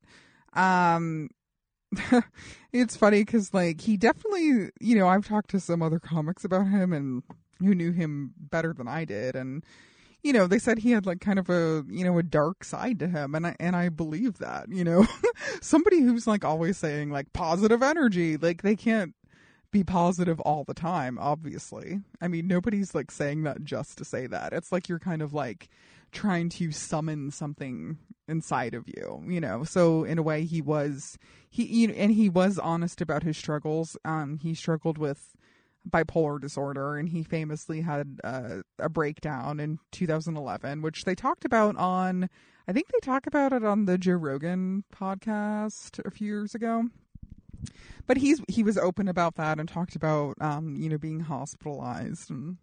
Um, 0.53 1.29
it's 2.73 2.95
funny 2.95 3.23
because 3.23 3.53
like 3.53 3.81
he 3.81 3.97
definitely 3.97 4.69
you 4.79 4.95
know 4.95 5.07
i've 5.07 5.27
talked 5.27 5.49
to 5.49 5.59
some 5.59 5.81
other 5.81 5.99
comics 5.99 6.45
about 6.45 6.67
him 6.67 6.93
and 6.93 7.23
who 7.59 7.73
knew 7.73 7.91
him 7.91 8.31
better 8.37 8.73
than 8.73 8.87
i 8.87 9.03
did 9.05 9.35
and 9.35 9.63
you 10.23 10.33
know 10.33 10.47
they 10.47 10.59
said 10.59 10.79
he 10.79 10.91
had 10.91 11.05
like 11.05 11.19
kind 11.19 11.39
of 11.39 11.49
a 11.49 11.83
you 11.89 12.03
know 12.03 12.17
a 12.17 12.23
dark 12.23 12.63
side 12.63 12.99
to 12.99 13.07
him 13.07 13.33
and 13.33 13.47
i 13.47 13.55
and 13.59 13.75
i 13.75 13.89
believe 13.89 14.37
that 14.37 14.67
you 14.69 14.83
know? 14.83 15.05
Somebody 15.61 16.01
who's 16.01 16.27
like 16.27 16.45
always 16.45 16.77
saying 16.77 17.09
like 17.09 17.31
positive 17.33 17.81
energy 17.81 18.37
like 18.37 18.61
they 18.61 18.75
can't 18.75 19.13
be 19.71 19.83
positive 19.83 20.39
all 20.41 20.63
the 20.63 20.73
time 20.73 21.17
obviously 21.19 21.99
i 22.21 22.27
mean 22.27 22.47
nobody's 22.47 22.95
like 22.95 23.11
saying 23.11 23.43
that 23.43 23.63
just 23.63 23.97
to 23.97 24.05
say 24.05 24.25
that 24.25 24.51
it's 24.53 24.71
like 24.71 24.89
you're 24.89 24.99
kind 24.99 25.21
of 25.21 25.33
like 25.33 25.69
trying 26.11 26.49
to 26.49 26.71
summon 26.71 27.31
something 27.31 27.97
inside 28.27 28.73
of 28.73 28.87
you, 28.87 29.23
you 29.27 29.41
know. 29.41 29.63
So 29.63 30.03
in 30.03 30.17
a 30.17 30.23
way, 30.23 30.45
he 30.45 30.61
was 30.61 31.17
he 31.49 31.63
you 31.65 31.87
know, 31.87 31.93
and 31.93 32.11
he 32.11 32.29
was 32.29 32.59
honest 32.59 33.01
about 33.01 33.23
his 33.23 33.37
struggles. 33.37 33.97
Um, 34.05 34.37
he 34.41 34.53
struggled 34.53 34.97
with 34.97 35.35
bipolar 35.89 36.39
disorder, 36.39 36.97
and 36.97 37.09
he 37.09 37.23
famously 37.23 37.81
had 37.81 38.19
uh, 38.23 38.61
a 38.77 38.89
breakdown 38.89 39.59
in 39.59 39.79
2011, 39.91 40.81
which 40.81 41.03
they 41.05 41.15
talked 41.15 41.45
about 41.45 41.75
on. 41.77 42.29
I 42.67 42.71
think 42.71 42.87
they 42.91 42.99
talk 42.99 43.25
about 43.25 43.51
it 43.51 43.65
on 43.65 43.85
the 43.85 43.97
Joe 43.97 44.13
Rogan 44.13 44.83
podcast 44.93 46.05
a 46.05 46.11
few 46.11 46.27
years 46.27 46.53
ago. 46.53 46.85
But 48.07 48.17
he's 48.17 48.41
he 48.47 48.63
was 48.63 48.77
open 48.77 49.07
about 49.07 49.35
that 49.35 49.59
and 49.59 49.69
talked 49.69 49.95
about 49.95 50.35
um, 50.41 50.75
you 50.75 50.89
know 50.89 50.97
being 50.97 51.21
hospitalized 51.21 52.29
and 52.31 52.57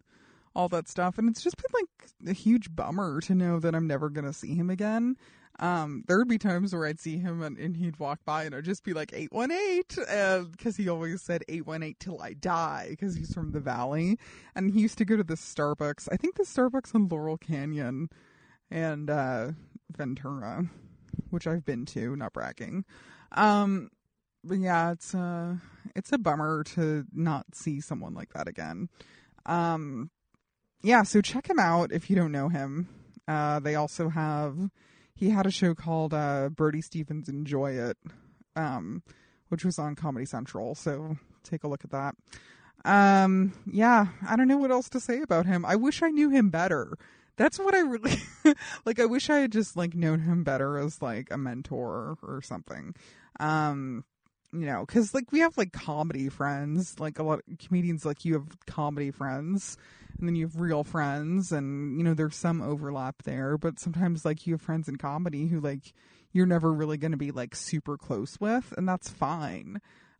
all 0.55 0.67
that 0.69 0.89
stuff. 0.89 1.17
And 1.17 1.29
it's 1.29 1.43
just 1.43 1.57
been 1.57 1.71
like 1.73 2.31
a 2.31 2.33
huge 2.33 2.75
bummer 2.75 3.21
to 3.21 3.35
know 3.35 3.59
that 3.59 3.75
I'm 3.75 3.87
never 3.87 4.09
to 4.09 4.33
see 4.33 4.55
him 4.55 4.69
again. 4.69 5.15
Um, 5.59 6.03
there 6.07 6.17
would 6.17 6.27
be 6.27 6.37
times 6.37 6.73
where 6.73 6.85
I'd 6.85 6.99
see 6.99 7.17
him 7.17 7.41
and, 7.41 7.57
and 7.57 7.75
he'd 7.77 7.99
walk 7.99 8.19
by 8.25 8.43
and 8.43 8.53
I'd 8.53 8.65
just 8.65 8.83
be 8.83 8.93
like 8.93 9.11
818 9.13 10.51
because 10.51 10.77
he 10.77 10.87
always 10.87 11.21
said 11.21 11.43
818 11.47 11.95
till 11.99 12.21
I 12.21 12.33
die 12.33 12.87
because 12.91 13.15
he's 13.15 13.33
from 13.33 13.51
the 13.51 13.59
valley 13.59 14.19
and 14.55 14.71
he 14.71 14.81
used 14.81 14.99
to 14.99 15.05
go 15.05 15.17
to 15.17 15.23
the 15.23 15.35
Starbucks. 15.35 16.09
I 16.11 16.17
think 16.17 16.35
the 16.35 16.43
Starbucks 16.43 16.93
in 16.93 17.07
Laurel 17.07 17.37
Canyon 17.37 18.09
and 18.69 19.09
uh, 19.09 19.51
Ventura, 19.95 20.65
which 21.31 21.47
I've 21.47 21.65
been 21.65 21.85
to, 21.87 22.15
not 22.15 22.33
bragging. 22.33 22.85
Um, 23.31 23.89
yeah, 24.43 24.91
it's 24.91 25.13
a 25.13 25.61
it's 25.95 26.11
a 26.11 26.17
bummer 26.17 26.63
to 26.63 27.05
not 27.13 27.45
see 27.53 27.81
someone 27.81 28.13
like 28.13 28.33
that 28.33 28.47
again. 28.47 28.89
Um, 29.45 30.11
yeah, 30.81 31.03
so 31.03 31.21
check 31.21 31.49
him 31.49 31.59
out 31.59 31.91
if 31.91 32.09
you 32.09 32.15
don't 32.15 32.31
know 32.31 32.49
him. 32.49 32.87
Uh, 33.27 33.59
they 33.59 33.75
also 33.75 34.09
have 34.09 34.69
he 35.15 35.29
had 35.31 35.45
a 35.45 35.51
show 35.51 35.73
called 35.73 36.13
uh, 36.13 36.49
Brody 36.49 36.81
Stevens 36.81 37.27
Enjoy 37.27 37.71
It, 37.71 37.97
um, 38.55 39.03
which 39.49 39.65
was 39.65 39.79
on 39.79 39.95
Comedy 39.95 40.25
Central. 40.25 40.75
So 40.75 41.17
take 41.43 41.63
a 41.63 41.67
look 41.67 41.83
at 41.83 41.91
that. 41.91 42.15
Um, 42.85 43.53
yeah, 43.65 44.07
I 44.27 44.35
don't 44.35 44.47
know 44.47 44.57
what 44.57 44.71
else 44.71 44.89
to 44.89 44.99
say 44.99 45.21
about 45.21 45.45
him. 45.45 45.65
I 45.65 45.75
wish 45.75 46.01
I 46.03 46.09
knew 46.09 46.29
him 46.29 46.49
better. 46.49 46.97
That's 47.35 47.59
what 47.59 47.75
I 47.75 47.79
really 47.79 48.17
like. 48.85 48.99
I 48.99 49.05
wish 49.05 49.29
I 49.29 49.39
had 49.39 49.51
just 49.51 49.75
like 49.75 49.93
known 49.93 50.21
him 50.21 50.43
better 50.43 50.77
as 50.77 51.01
like 51.01 51.27
a 51.31 51.37
mentor 51.37 52.17
or 52.21 52.41
something. 52.41 52.95
Um, 53.39 54.05
you 54.59 54.65
know, 54.65 54.85
because 54.85 55.13
like 55.13 55.31
we 55.31 55.39
have 55.39 55.57
like 55.57 55.71
comedy 55.73 56.29
friends, 56.29 56.99
like 56.99 57.19
a 57.19 57.23
lot 57.23 57.39
of 57.39 57.57
comedians, 57.57 58.05
like 58.05 58.25
you 58.25 58.33
have 58.33 58.65
comedy 58.65 59.11
friends 59.11 59.77
and 60.19 60.27
then 60.27 60.35
you 60.35 60.45
have 60.45 60.59
real 60.59 60.83
friends 60.83 61.51
and 61.51 61.97
you 61.97 62.03
know 62.03 62.13
there's 62.13 62.35
some 62.35 62.61
overlap 62.61 63.23
there 63.23 63.57
but 63.57 63.79
sometimes 63.79 64.25
like 64.25 64.47
you 64.47 64.53
have 64.53 64.61
friends 64.61 64.87
in 64.87 64.95
comedy 64.95 65.47
who 65.47 65.59
like 65.59 65.93
you're 66.33 66.45
never 66.45 66.73
really 66.73 66.97
going 66.97 67.11
to 67.11 67.17
be 67.17 67.31
like 67.31 67.55
super 67.55 67.97
close 67.97 68.39
with 68.39 68.73
and 68.77 68.87
that's 68.87 69.09
fine. 69.09 69.79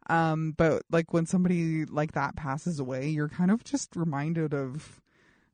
Um 0.10 0.54
but 0.56 0.84
like 0.90 1.14
when 1.14 1.26
somebody 1.26 1.86
like 1.86 2.14
that 2.14 2.36
passes 2.36 2.80
away 2.80 3.08
you're 3.10 3.30
kind 3.30 3.52
of 3.52 3.64
just 3.64 3.96
reminded 3.96 4.54
of 4.54 5.02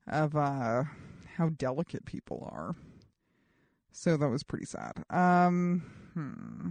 of 0.07 0.35
uh 0.35 0.83
how 1.37 1.49
delicate 1.49 2.05
people 2.05 2.47
are. 2.51 2.75
So 3.91 4.17
that 4.17 4.29
was 4.29 4.43
pretty 4.43 4.65
sad. 4.65 5.03
Um 5.09 5.83
hmm. 6.13 6.69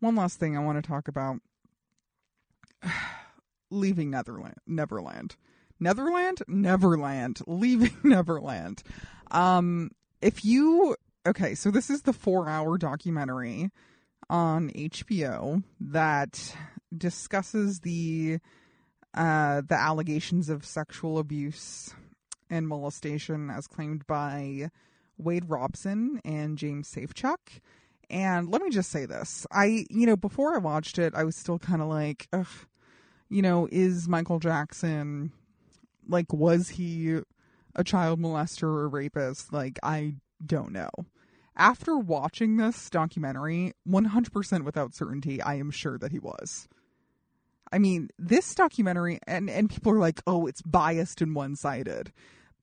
One 0.00 0.14
last 0.14 0.38
thing 0.38 0.56
i 0.56 0.60
want 0.60 0.82
to 0.82 0.88
talk 0.88 1.08
about 1.08 1.40
leaving 3.70 4.10
netherland 4.10 4.56
neverland 4.66 5.36
Netherland, 5.78 6.42
Neverland, 6.48 7.40
leaving 7.46 7.96
Neverland. 8.02 8.82
Um, 9.30 9.90
if 10.22 10.44
you 10.44 10.96
okay, 11.26 11.54
so 11.54 11.70
this 11.70 11.90
is 11.90 12.02
the 12.02 12.12
four-hour 12.12 12.78
documentary 12.78 13.70
on 14.30 14.70
HBO 14.70 15.62
that 15.80 16.56
discusses 16.96 17.80
the 17.80 18.38
uh, 19.14 19.62
the 19.66 19.74
allegations 19.74 20.48
of 20.48 20.64
sexual 20.64 21.18
abuse 21.18 21.94
and 22.48 22.68
molestation 22.68 23.50
as 23.50 23.66
claimed 23.66 24.06
by 24.06 24.70
Wade 25.18 25.48
Robson 25.48 26.20
and 26.24 26.58
James 26.58 26.92
Safechuck. 26.92 27.60
And 28.08 28.48
let 28.50 28.62
me 28.62 28.70
just 28.70 28.90
say 28.90 29.06
this. 29.06 29.46
I, 29.50 29.86
you 29.90 30.06
know, 30.06 30.16
before 30.16 30.54
I 30.54 30.58
watched 30.58 30.98
it, 30.98 31.14
I 31.14 31.24
was 31.24 31.36
still 31.36 31.58
kind 31.58 31.82
of 31.82 31.88
like, 31.88 32.28
ugh, 32.32 32.46
you 33.28 33.42
know, 33.42 33.68
is 33.70 34.08
Michael 34.08 34.38
Jackson 34.38 35.32
like, 36.08 36.32
was 36.32 36.70
he 36.70 37.20
a 37.74 37.84
child 37.84 38.20
molester 38.20 38.64
or 38.64 38.88
rapist? 38.88 39.52
Like, 39.52 39.78
I 39.82 40.14
don't 40.44 40.72
know. 40.72 40.90
After 41.56 41.96
watching 41.96 42.56
this 42.56 42.90
documentary, 42.90 43.72
100% 43.88 44.64
without 44.64 44.94
certainty, 44.94 45.40
I 45.40 45.54
am 45.54 45.70
sure 45.70 45.98
that 45.98 46.12
he 46.12 46.18
was. 46.18 46.68
I 47.72 47.78
mean, 47.78 48.10
this 48.18 48.54
documentary, 48.54 49.18
and, 49.26 49.50
and 49.50 49.70
people 49.70 49.92
are 49.92 49.98
like, 49.98 50.20
oh, 50.26 50.46
it's 50.46 50.62
biased 50.62 51.20
and 51.20 51.34
one 51.34 51.56
sided. 51.56 52.12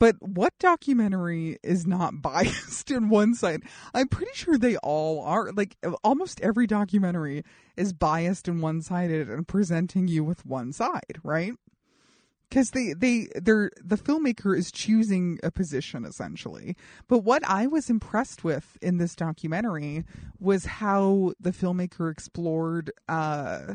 But 0.04 0.18
what 0.20 0.60
documentary 0.60 1.60
is 1.64 1.88
not 1.88 2.22
biased 2.22 2.92
in 2.92 3.08
one 3.08 3.36
side? 3.36 3.64
I'm 3.94 4.10
pretty 4.10 4.34
sure 4.34 4.58
they 4.58 4.76
all 4.76 5.24
are. 5.24 5.54
Like, 5.54 5.78
almost 6.04 6.42
every 6.42 6.68
documentary 6.68 7.46
is 7.78 7.94
biased 7.94 8.50
and 8.50 8.62
one 8.62 8.82
sided 8.82 9.30
and 9.30 9.48
presenting 9.48 10.10
you 10.10 10.26
with 10.26 10.46
one 10.46 10.74
side, 10.74 11.20
right? 11.24 11.54
because 12.50 12.72
they 12.72 12.92
they 12.92 13.30
they're 13.42 13.72
the 13.82 13.96
filmmaker 13.96 14.56
is 14.56 14.72
choosing 14.72 15.40
a 15.42 15.50
position 15.50 16.06
essentially 16.06 16.76
but 17.08 17.20
what 17.20 17.42
i 17.48 17.66
was 17.66 17.90
impressed 17.90 18.44
with 18.44 18.78
in 18.80 18.98
this 18.98 19.16
documentary 19.16 20.04
was 20.40 20.66
how 20.66 21.32
the 21.40 21.50
filmmaker 21.50 22.12
explored 22.12 22.92
uh 23.10 23.74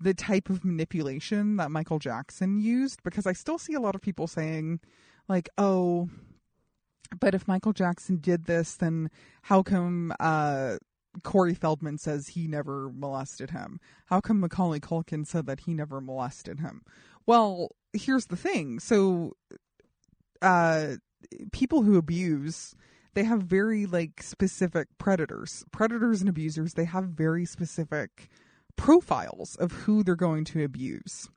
the 0.00 0.14
type 0.14 0.48
of 0.48 0.64
manipulation 0.64 1.56
that 1.56 1.70
michael 1.70 1.98
jackson 1.98 2.58
used 2.58 3.02
because 3.02 3.26
i 3.26 3.34
still 3.34 3.58
see 3.58 3.74
a 3.74 3.80
lot 3.80 3.94
of 3.94 4.00
people 4.00 4.26
saying 4.26 4.80
like 5.28 5.48
oh 5.58 6.08
but 7.20 7.34
if 7.34 7.46
michael 7.48 7.72
jackson 7.72 8.16
did 8.16 8.44
this 8.46 8.74
then 8.76 9.10
how 9.42 9.62
come 9.62 10.12
uh 10.20 10.76
Corey 11.22 11.54
Feldman 11.54 11.98
says 11.98 12.28
he 12.28 12.46
never 12.46 12.90
molested 12.94 13.50
him. 13.50 13.80
How 14.06 14.20
come 14.20 14.40
Macaulay 14.40 14.80
Culkin 14.80 15.26
said 15.26 15.46
that 15.46 15.60
he 15.60 15.74
never 15.74 16.00
molested 16.00 16.60
him? 16.60 16.82
Well, 17.26 17.72
here's 17.92 18.26
the 18.26 18.36
thing. 18.36 18.78
So, 18.78 19.32
uh, 20.40 20.96
people 21.52 21.82
who 21.82 21.96
abuse, 21.96 22.74
they 23.14 23.24
have 23.24 23.42
very 23.42 23.86
like 23.86 24.22
specific 24.22 24.88
predators. 24.98 25.64
Predators 25.72 26.20
and 26.20 26.28
abusers, 26.28 26.74
they 26.74 26.84
have 26.84 27.04
very 27.06 27.44
specific 27.44 28.28
profiles 28.76 29.56
of 29.56 29.72
who 29.72 30.02
they're 30.02 30.14
going 30.14 30.44
to 30.44 30.64
abuse. 30.64 31.28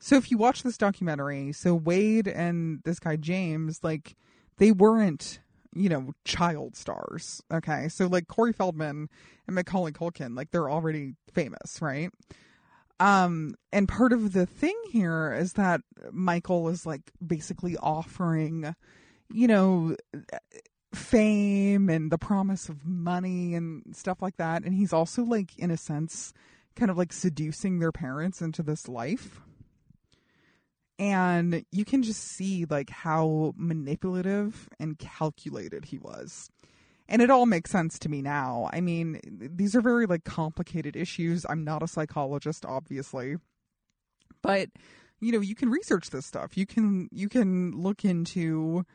So 0.00 0.16
if 0.16 0.30
you 0.30 0.38
watch 0.38 0.62
this 0.62 0.78
documentary, 0.78 1.52
so 1.52 1.74
Wade 1.74 2.26
and 2.26 2.80
this 2.84 2.98
guy 2.98 3.16
James, 3.16 3.80
like 3.82 4.16
they 4.56 4.72
weren't, 4.72 5.40
you 5.74 5.90
know, 5.90 6.12
child 6.24 6.74
stars. 6.74 7.42
Okay. 7.52 7.88
So 7.88 8.06
like 8.06 8.26
Corey 8.26 8.54
Feldman 8.54 9.10
and 9.46 9.54
Macaulay 9.54 9.92
Culkin, 9.92 10.34
like 10.34 10.50
they're 10.50 10.70
already 10.70 11.14
famous, 11.32 11.82
right? 11.82 12.10
Um, 12.98 13.54
and 13.72 13.88
part 13.88 14.12
of 14.12 14.32
the 14.32 14.46
thing 14.46 14.78
here 14.90 15.34
is 15.34 15.52
that 15.54 15.82
Michael 16.12 16.68
is 16.70 16.86
like 16.86 17.12
basically 17.24 17.76
offering, 17.76 18.74
you 19.30 19.48
know, 19.48 19.96
fame 20.94 21.88
and 21.88 22.10
the 22.10 22.18
promise 22.18 22.68
of 22.68 22.86
money 22.86 23.54
and 23.54 23.94
stuff 23.94 24.22
like 24.22 24.38
that. 24.38 24.64
And 24.64 24.74
he's 24.74 24.92
also 24.92 25.24
like, 25.24 25.58
in 25.58 25.70
a 25.70 25.76
sense, 25.76 26.32
kind 26.74 26.90
of 26.90 26.98
like 26.98 27.12
seducing 27.12 27.78
their 27.78 27.92
parents 27.92 28.40
into 28.42 28.62
this 28.62 28.88
life. 28.88 29.40
And 31.00 31.64
you 31.72 31.84
can 31.84 32.02
just 32.02 32.22
see 32.22 32.66
like 32.66 32.90
how 32.90 33.54
manipulative 33.56 34.68
and 34.78 34.98
calculated 34.98 35.86
he 35.86 35.98
was 35.98 36.50
and 37.10 37.20
it 37.20 37.30
all 37.30 37.44
makes 37.44 37.72
sense 37.72 37.98
to 37.98 38.08
me 38.08 38.22
now. 38.22 38.70
I 38.72 38.80
mean, 38.80 39.20
these 39.24 39.74
are 39.74 39.80
very 39.80 40.06
like 40.06 40.22
complicated 40.24 40.94
issues. 40.94 41.44
I'm 41.48 41.64
not 41.64 41.82
a 41.82 41.88
psychologist, 41.88 42.64
obviously, 42.64 43.36
but 44.42 44.68
you 45.20 45.32
know, 45.32 45.40
you 45.40 45.56
can 45.56 45.70
research 45.70 46.10
this 46.10 46.24
stuff. 46.24 46.56
You 46.56 46.66
can 46.66 47.08
you 47.10 47.28
can 47.28 47.72
look 47.72 48.04
into 48.04 48.86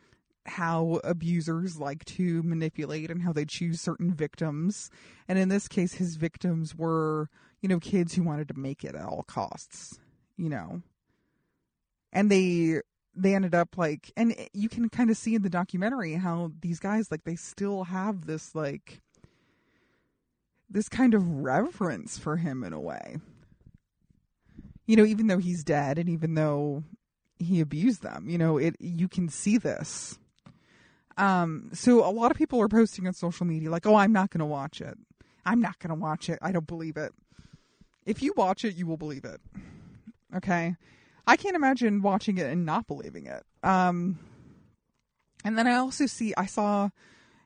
how 0.48 1.02
abusers 1.04 1.78
like 1.78 2.06
to 2.06 2.42
manipulate 2.44 3.12
and 3.12 3.22
how 3.22 3.34
they 3.34 3.46
choose 3.46 3.82
certain 3.82 4.14
victims. 4.14 4.90
And 5.28 5.38
in 5.38 5.50
this 5.50 5.68
case, 5.68 5.96
his 5.96 6.16
victims 6.16 6.74
were, 6.76 7.30
you 7.62 7.68
know, 7.68 7.80
kids 7.80 8.14
who 8.14 8.24
wanted 8.24 8.48
to 8.48 8.54
make 8.58 8.84
it 8.84 8.96
at 8.96 9.06
all 9.06 9.24
costs, 9.28 10.00
you 10.38 10.50
know. 10.50 10.82
And 12.14 12.32
they 12.32 12.82
they 13.16 13.34
ended 13.34 13.56
up 13.56 13.78
like 13.78 14.12
and 14.18 14.36
you 14.54 14.70
can 14.70 14.90
kind 14.90 15.10
of 15.10 15.18
see 15.18 15.36
in 15.36 15.42
the 15.42 15.50
documentary 15.50 16.16
how 16.16 16.52
these 16.62 16.80
guys 16.80 17.10
like 17.12 17.24
they 17.24 17.36
still 17.36 17.86
have 17.86 18.26
this 18.26 18.54
like 18.54 19.02
this 20.70 20.90
kind 20.90 21.14
of 21.14 21.26
reverence 21.28 22.18
for 22.18 22.38
him 22.38 22.64
in 22.64 22.74
a 22.74 22.80
way. 22.80 23.18
You 24.86 24.98
know, 24.98 25.06
even 25.06 25.28
though 25.28 25.38
he's 25.38 25.64
dead 25.64 25.98
and 25.98 26.10
even 26.10 26.36
though 26.36 26.84
he 27.40 27.62
abused 27.62 28.04
them, 28.04 28.30
you 28.30 28.38
know, 28.38 28.58
it 28.58 28.76
you 28.80 29.08
can 29.08 29.30
see 29.30 29.58
this. 29.58 30.20
Um 31.18 31.70
so 31.74 32.06
a 32.06 32.12
lot 32.12 32.32
of 32.32 32.38
people 32.38 32.60
are 32.62 32.68
posting 32.68 33.08
on 33.08 33.14
social 33.14 33.46
media 33.46 33.70
like, 33.70 33.86
"Oh, 33.86 33.96
I'm 33.96 34.12
not 34.12 34.32
going 34.32 34.40
to 34.40 34.46
watch 34.46 34.82
it. 34.82 34.98
I'm 35.46 35.62
not 35.62 35.80
going 35.80 35.90
to 35.90 35.96
watch 35.96 36.30
it. 36.30 36.40
I 36.42 36.52
don't 36.52 36.68
believe 36.68 36.98
it." 36.98 37.14
If 38.06 38.22
you 38.22 38.34
watch 38.36 38.64
it, 38.66 38.76
you 38.76 38.86
will 38.86 38.98
believe 38.98 39.26
it. 39.26 39.42
Okay? 40.36 40.76
I 41.28 41.38
can't 41.38 41.56
imagine 41.56 42.02
watching 42.02 42.38
it 42.38 42.48
and 42.48 42.66
not 42.66 42.88
believing 42.88 43.26
it. 43.26 43.44
Um 43.64 44.20
and 45.44 45.58
then 45.58 45.68
I 45.68 45.76
also 45.76 46.06
see 46.06 46.34
I 46.38 46.46
saw 46.46 46.90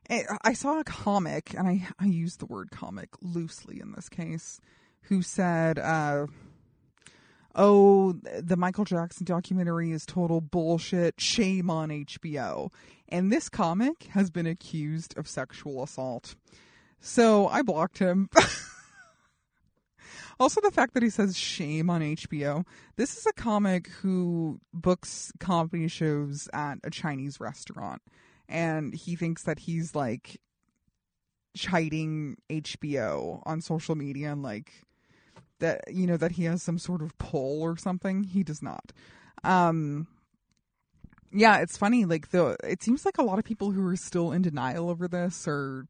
I 0.10 0.54
saw 0.54 0.80
a 0.80 0.84
comic, 0.84 1.54
and 1.56 1.68
I, 1.68 1.88
I 2.00 2.06
use 2.06 2.38
the 2.38 2.48
word 2.48 2.72
comic 2.72 3.10
loosely 3.22 3.80
in 3.80 3.92
this 3.92 4.10
case, 4.10 4.60
who 5.04 5.22
said, 5.22 5.78
uh, 5.78 6.26
oh, 7.54 8.14
the 8.14 8.58
Michael 8.58 8.86
Jackson 8.86 9.26
documentary 9.26 9.92
is 9.92 10.08
total 10.08 10.42
bullshit. 10.42 11.22
Shame 11.22 11.70
on 11.70 11.90
HBO. 11.90 12.72
And 13.08 13.32
this 13.32 13.50
comic 13.50 14.06
has 14.12 14.32
been 14.32 14.48
accused 14.48 15.16
of 15.16 15.28
sexual 15.28 15.84
assault. 15.84 16.36
So 17.00 17.48
I 17.48 17.62
blocked 17.62 18.00
him. 18.00 18.30
also, 20.40 20.62
the 20.62 20.72
fact 20.72 20.94
that 20.94 21.04
he 21.04 21.10
says 21.10 21.38
shame 21.38 21.90
on 21.90 22.02
HBO. 22.02 22.66
This 22.96 23.18
is 23.18 23.26
a 23.26 23.34
comic 23.34 23.88
who 24.02 24.60
books 24.74 25.32
comedy 25.40 25.88
shows 25.88 26.48
at 26.54 26.80
a 26.84 26.90
Chinese 26.90 27.40
restaurant 27.40 28.02
and 28.50 28.94
he 28.94 29.16
thinks 29.16 29.44
that 29.44 29.60
he's 29.60 29.96
like 29.96 30.42
chiding 31.56 32.38
HBO 32.50 33.42
on 33.46 33.62
social 33.62 33.96
media 33.96 34.32
and 34.32 34.44
like 34.44 34.72
that 35.60 35.82
you 35.92 36.08
know 36.08 36.18
that 36.18 36.34
he 36.34 36.46
has 36.46 36.64
some 36.64 36.80
sort 36.80 37.02
of 37.02 37.18
pull 37.18 37.62
or 37.62 37.78
something. 37.78 38.24
He 38.24 38.44
does 38.44 38.62
not. 38.62 38.92
Um 39.44 40.08
yeah, 41.32 41.58
it's 41.60 41.78
funny 41.78 42.06
like 42.06 42.32
the 42.32 42.58
it 42.64 42.82
seems 42.82 43.06
like 43.06 43.20
a 43.20 43.24
lot 43.24 43.40
of 43.40 43.46
people 43.46 43.72
who 43.72 43.86
are 43.88 43.96
still 43.96 44.32
in 44.32 44.42
denial 44.42 44.90
over 44.90 45.08
this 45.08 45.48
or 45.48 45.86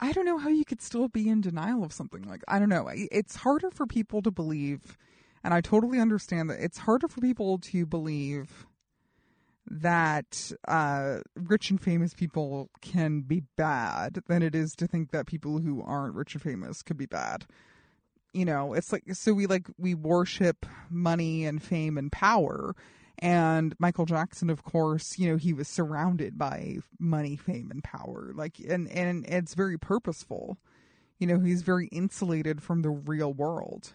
I 0.00 0.12
don't 0.12 0.24
know 0.24 0.38
how 0.38 0.48
you 0.48 0.64
could 0.64 0.82
still 0.82 1.08
be 1.08 1.28
in 1.28 1.40
denial 1.40 1.84
of 1.84 1.92
something 1.92 2.22
like 2.22 2.42
I 2.48 2.58
don't 2.58 2.68
know. 2.68 2.88
It's 2.92 3.36
harder 3.36 3.70
for 3.70 3.86
people 3.86 4.22
to 4.22 4.30
believe 4.30 4.96
and 5.46 5.54
I 5.54 5.60
totally 5.60 6.00
understand 6.00 6.50
that 6.50 6.58
it's 6.60 6.78
harder 6.78 7.06
for 7.06 7.20
people 7.20 7.58
to 7.58 7.86
believe 7.86 8.66
that 9.68 10.50
uh, 10.66 11.18
rich 11.36 11.70
and 11.70 11.80
famous 11.80 12.14
people 12.14 12.68
can 12.80 13.20
be 13.20 13.44
bad 13.56 14.24
than 14.26 14.42
it 14.42 14.56
is 14.56 14.72
to 14.72 14.88
think 14.88 15.12
that 15.12 15.26
people 15.26 15.58
who 15.58 15.82
aren't 15.82 16.16
rich 16.16 16.34
and 16.34 16.42
famous 16.42 16.82
could 16.82 16.96
be 16.96 17.06
bad. 17.06 17.46
You 18.32 18.44
know, 18.44 18.74
it's 18.74 18.92
like 18.92 19.04
so 19.12 19.32
we 19.34 19.46
like 19.46 19.68
we 19.78 19.94
worship 19.94 20.66
money 20.90 21.44
and 21.44 21.62
fame 21.62 21.96
and 21.96 22.10
power. 22.10 22.74
And 23.18 23.74
Michael 23.78 24.04
Jackson, 24.04 24.50
of 24.50 24.62
course, 24.62 25.18
you 25.18 25.30
know, 25.30 25.36
he 25.36 25.52
was 25.52 25.68
surrounded 25.68 26.36
by 26.36 26.78
money, 26.98 27.36
fame, 27.36 27.70
and 27.70 27.82
power. 27.82 28.32
Like, 28.34 28.58
and 28.58 28.88
and 28.90 29.24
it's 29.26 29.54
very 29.54 29.78
purposeful. 29.78 30.58
You 31.18 31.26
know, 31.26 31.40
he's 31.40 31.62
very 31.62 31.86
insulated 31.86 32.62
from 32.62 32.82
the 32.82 32.90
real 32.90 33.32
world. 33.32 33.94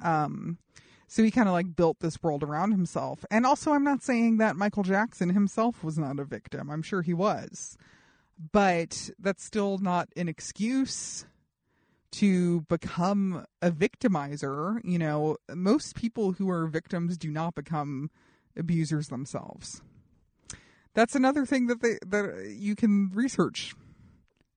Um, 0.00 0.58
so 1.06 1.22
he 1.22 1.30
kind 1.30 1.48
of 1.48 1.52
like 1.52 1.76
built 1.76 2.00
this 2.00 2.22
world 2.22 2.42
around 2.42 2.72
himself. 2.72 3.24
And 3.30 3.44
also, 3.44 3.72
I'm 3.72 3.84
not 3.84 4.02
saying 4.02 4.38
that 4.38 4.56
Michael 4.56 4.82
Jackson 4.82 5.30
himself 5.30 5.84
was 5.84 5.98
not 5.98 6.18
a 6.18 6.24
victim. 6.24 6.70
I'm 6.70 6.82
sure 6.82 7.02
he 7.02 7.14
was. 7.14 7.76
But 8.52 9.10
that's 9.18 9.44
still 9.44 9.78
not 9.78 10.08
an 10.16 10.28
excuse 10.28 11.26
to 12.12 12.62
become 12.62 13.44
a 13.60 13.70
victimizer. 13.70 14.80
You 14.82 14.98
know, 14.98 15.36
most 15.54 15.94
people 15.94 16.32
who 16.32 16.48
are 16.48 16.66
victims 16.66 17.18
do 17.18 17.30
not 17.30 17.54
become 17.54 18.10
abusers 18.56 19.08
themselves. 19.08 19.82
That's 20.94 21.14
another 21.14 21.44
thing 21.44 21.66
that 21.66 21.82
they 21.82 21.98
that 22.06 22.54
you 22.56 22.76
can 22.76 23.10
research. 23.12 23.74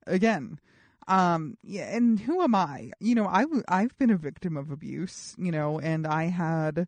Again, 0.06 0.60
um 1.08 1.58
yeah 1.64 1.96
and 1.96 2.20
who 2.20 2.42
am 2.42 2.54
i 2.54 2.92
you 3.00 3.16
know 3.16 3.26
i 3.28 3.46
i've 3.70 3.98
been 3.98 4.10
a 4.10 4.18
victim 4.18 4.58
of 4.58 4.72
abuse 4.72 5.36
you 5.38 5.52
know 5.52 5.80
and 5.80 6.06
i 6.06 6.26
had 6.26 6.88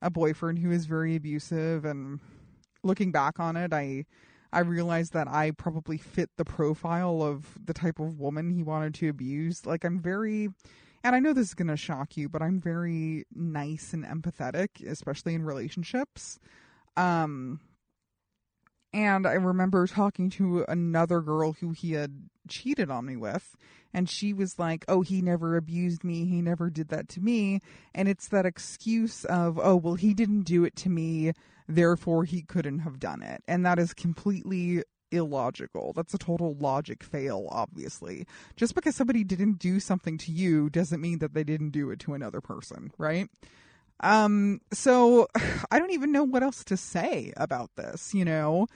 a 0.00 0.10
boyfriend 0.10 0.58
who 0.58 0.68
was 0.68 0.86
very 0.86 1.14
abusive 1.14 1.84
and 1.84 2.18
looking 2.82 3.12
back 3.12 3.38
on 3.38 3.56
it 3.56 3.72
i 3.72 4.04
i 4.52 4.58
realized 4.58 5.12
that 5.12 5.28
i 5.28 5.52
probably 5.52 5.96
fit 5.96 6.28
the 6.36 6.44
profile 6.44 7.22
of 7.22 7.56
the 7.64 7.72
type 7.72 8.00
of 8.00 8.18
woman 8.18 8.50
he 8.50 8.64
wanted 8.64 8.94
to 8.94 9.08
abuse 9.08 9.64
like 9.64 9.84
i'm 9.84 10.00
very 10.00 10.48
and 11.04 11.14
i 11.14 11.18
know 11.18 11.32
this 11.32 11.48
is 11.48 11.54
going 11.54 11.68
to 11.68 11.76
shock 11.76 12.16
you 12.16 12.28
but 12.28 12.42
i'm 12.42 12.60
very 12.60 13.24
nice 13.34 13.92
and 13.92 14.04
empathetic 14.04 14.86
especially 14.86 15.34
in 15.34 15.44
relationships 15.44 16.38
um 16.96 17.60
and 18.94 19.26
I 19.26 19.32
remember 19.32 19.86
talking 19.86 20.28
to 20.30 20.64
another 20.68 21.20
girl 21.20 21.52
who 21.54 21.70
he 21.70 21.92
had 21.92 22.28
cheated 22.46 22.90
on 22.90 23.06
me 23.06 23.16
with. 23.16 23.56
And 23.94 24.08
she 24.08 24.32
was 24.32 24.58
like, 24.58 24.84
oh, 24.88 25.02
he 25.02 25.22
never 25.22 25.56
abused 25.56 26.04
me. 26.04 26.26
He 26.26 26.42
never 26.42 26.70
did 26.70 26.88
that 26.88 27.08
to 27.10 27.20
me. 27.20 27.60
And 27.94 28.08
it's 28.08 28.28
that 28.28 28.46
excuse 28.46 29.24
of, 29.24 29.58
oh, 29.62 29.76
well, 29.76 29.94
he 29.94 30.14
didn't 30.14 30.42
do 30.42 30.64
it 30.64 30.76
to 30.76 30.90
me. 30.90 31.32
Therefore, 31.68 32.24
he 32.24 32.42
couldn't 32.42 32.80
have 32.80 32.98
done 32.98 33.22
it. 33.22 33.42
And 33.48 33.64
that 33.64 33.78
is 33.78 33.94
completely 33.94 34.82
illogical. 35.12 35.92
That's 35.92 36.14
a 36.14 36.18
total 36.18 36.54
logic 36.54 37.04
fail, 37.04 37.46
obviously. 37.50 38.26
Just 38.56 38.74
because 38.74 38.96
somebody 38.96 39.24
didn't 39.24 39.58
do 39.58 39.78
something 39.78 40.18
to 40.18 40.32
you 40.32 40.70
doesn't 40.70 41.00
mean 41.00 41.18
that 41.18 41.34
they 41.34 41.44
didn't 41.44 41.70
do 41.70 41.90
it 41.90 41.98
to 42.00 42.14
another 42.14 42.40
person, 42.40 42.92
right? 42.98 43.28
Um, 44.00 44.60
so 44.72 45.28
I 45.70 45.78
don't 45.78 45.92
even 45.92 46.12
know 46.12 46.24
what 46.24 46.42
else 46.42 46.64
to 46.64 46.76
say 46.76 47.32
about 47.36 47.70
this, 47.76 48.14
you 48.14 48.24
know? 48.24 48.66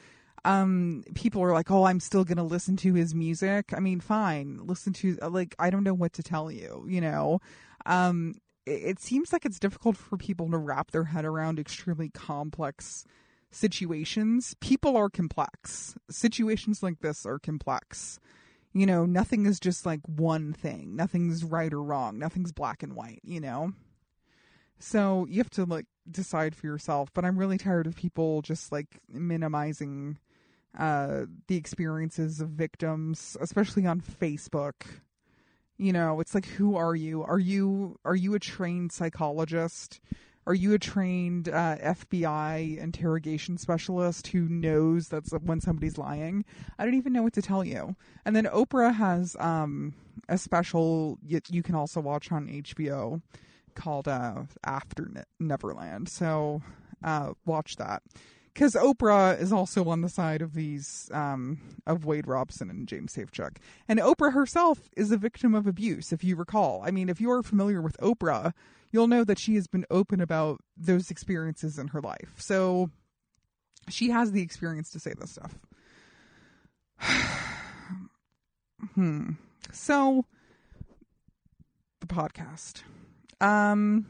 Um, 0.44 1.02
people 1.14 1.42
are 1.42 1.52
like, 1.52 1.70
oh, 1.72 1.84
I'm 1.84 1.98
still 1.98 2.24
going 2.24 2.36
to 2.36 2.44
listen 2.44 2.76
to 2.78 2.94
his 2.94 3.14
music. 3.14 3.72
I 3.76 3.80
mean, 3.80 3.98
fine, 3.98 4.60
listen 4.62 4.92
to, 4.94 5.16
like, 5.28 5.56
I 5.58 5.70
don't 5.70 5.82
know 5.82 5.94
what 5.94 6.12
to 6.14 6.22
tell 6.22 6.52
you, 6.52 6.86
you 6.88 7.00
know? 7.00 7.40
Um, 7.84 8.34
it, 8.64 8.82
it 8.82 9.00
seems 9.00 9.32
like 9.32 9.44
it's 9.44 9.58
difficult 9.58 9.96
for 9.96 10.16
people 10.16 10.48
to 10.50 10.58
wrap 10.58 10.92
their 10.92 11.04
head 11.04 11.24
around 11.24 11.58
extremely 11.58 12.10
complex 12.10 13.04
situations. 13.56 14.54
People 14.60 14.96
are 14.96 15.08
complex. 15.08 15.94
Situations 16.10 16.82
like 16.82 17.00
this 17.00 17.24
are 17.26 17.38
complex. 17.38 18.20
You 18.72 18.86
know, 18.86 19.06
nothing 19.06 19.46
is 19.46 19.58
just 19.58 19.86
like 19.86 20.00
one 20.06 20.52
thing. 20.52 20.94
Nothing's 20.94 21.42
right 21.42 21.72
or 21.72 21.82
wrong. 21.82 22.18
Nothing's 22.18 22.52
black 22.52 22.82
and 22.82 22.94
white, 22.94 23.20
you 23.24 23.40
know? 23.40 23.72
So 24.78 25.26
you 25.30 25.38
have 25.38 25.50
to 25.50 25.64
like 25.64 25.86
decide 26.10 26.54
for 26.54 26.66
yourself. 26.66 27.10
But 27.14 27.24
I'm 27.24 27.38
really 27.38 27.58
tired 27.58 27.86
of 27.86 27.96
people 27.96 28.42
just 28.42 28.70
like 28.70 29.00
minimizing 29.08 30.18
uh, 30.78 31.22
the 31.46 31.56
experiences 31.56 32.40
of 32.40 32.50
victims, 32.50 33.36
especially 33.40 33.86
on 33.86 34.02
Facebook. 34.02 34.82
You 35.78 35.92
know, 35.92 36.20
it's 36.20 36.34
like, 36.34 36.46
who 36.46 36.76
are 36.76 36.94
you? 36.94 37.22
Are 37.22 37.38
you 37.38 37.98
are 38.04 38.16
you 38.16 38.34
a 38.34 38.38
trained 38.38 38.92
psychologist? 38.92 40.00
Are 40.46 40.54
you 40.54 40.74
a 40.74 40.78
trained 40.78 41.48
uh, 41.48 41.76
FBI 41.78 42.78
interrogation 42.78 43.58
specialist 43.58 44.28
who 44.28 44.48
knows 44.48 45.08
that's 45.08 45.32
when 45.32 45.60
somebody's 45.60 45.98
lying? 45.98 46.44
I 46.78 46.84
don't 46.84 46.94
even 46.94 47.12
know 47.12 47.24
what 47.24 47.32
to 47.32 47.42
tell 47.42 47.64
you. 47.64 47.96
And 48.24 48.36
then 48.36 48.44
Oprah 48.44 48.94
has 48.94 49.36
um, 49.40 49.94
a 50.28 50.38
special 50.38 51.18
you, 51.26 51.40
you 51.50 51.64
can 51.64 51.74
also 51.74 52.00
watch 52.00 52.30
on 52.30 52.46
HBO 52.46 53.22
called 53.74 54.06
uh, 54.06 54.44
After 54.64 55.10
Neverland. 55.40 56.08
So 56.08 56.62
uh, 57.02 57.32
watch 57.44 57.76
that 57.76 58.02
because 58.54 58.74
Oprah 58.74 59.38
is 59.38 59.52
also 59.52 59.88
on 59.88 60.00
the 60.00 60.08
side 60.08 60.42
of 60.42 60.54
these 60.54 61.10
um, 61.12 61.58
of 61.86 62.04
Wade 62.04 62.26
Robson 62.26 62.70
and 62.70 62.88
James 62.88 63.14
Safechuck, 63.14 63.56
and 63.88 63.98
Oprah 63.98 64.32
herself 64.32 64.88
is 64.96 65.12
a 65.12 65.18
victim 65.18 65.54
of 65.54 65.66
abuse. 65.66 66.12
If 66.12 66.24
you 66.24 66.36
recall, 66.36 66.82
I 66.84 66.90
mean, 66.90 67.08
if 67.08 67.20
you 67.20 67.30
are 67.30 67.42
familiar 67.42 67.82
with 67.82 67.98
Oprah, 67.98 68.54
you'll 68.90 69.08
know 69.08 69.24
that 69.24 69.38
she 69.38 69.54
has 69.54 69.66
been 69.66 69.84
open 69.90 70.20
about 70.20 70.60
those 70.76 71.10
experiences 71.10 71.78
in 71.78 71.88
her 71.88 72.00
life. 72.00 72.34
So 72.36 72.90
she 73.88 74.10
has 74.10 74.32
the 74.32 74.42
experience 74.42 74.90
to 74.90 75.00
say 75.00 75.12
this 75.18 75.32
stuff. 75.32 75.58
hmm. 78.94 79.30
So 79.72 80.24
the 82.00 82.06
podcast. 82.06 82.82
Um, 83.40 84.06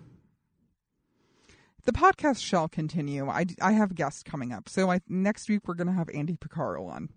the 1.84 1.92
podcast 1.92 2.42
shall 2.42 2.68
continue. 2.68 3.28
I, 3.28 3.46
I 3.60 3.72
have 3.72 3.94
guests 3.94 4.22
coming 4.22 4.52
up. 4.52 4.68
So 4.68 4.90
I, 4.90 5.00
next 5.08 5.48
week 5.48 5.66
we're 5.66 5.74
going 5.74 5.86
to 5.86 5.92
have 5.92 6.10
Andy 6.12 6.36
Picaro 6.36 6.86
on. 6.90 7.10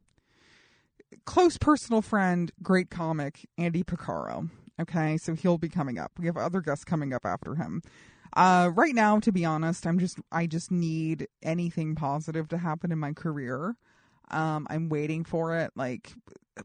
Close 1.26 1.58
personal 1.58 2.02
friend, 2.02 2.52
great 2.62 2.90
comic, 2.90 3.48
Andy 3.58 3.84
Picaro. 3.84 4.50
Okay, 4.80 5.18
so 5.18 5.36
he'll 5.36 5.58
be 5.58 5.70
coming 5.70 5.98
up. 5.98 6.12
We 6.18 6.28
have 6.28 6.38
other 6.38 6.62
guests 6.62 6.86
coming 6.86 7.14
up 7.14 7.26
after 7.26 7.56
him. 7.56 7.82
Uh, 8.36 8.70
right 8.74 8.94
now, 8.94 9.20
to 9.20 9.32
be 9.32 9.44
honest, 9.44 9.86
I'm 9.86 10.00
just 10.00 10.20
I 10.32 10.46
just 10.48 10.72
need 10.72 11.28
anything 11.42 11.96
positive 11.96 12.48
to 12.50 12.58
happen 12.58 12.92
in 12.92 13.00
my 13.00 13.14
career. 13.14 13.76
Um, 14.32 14.68
I'm 14.70 14.90
waiting 14.90 15.24
for 15.26 15.58
it. 15.58 15.72
Like, 15.76 16.14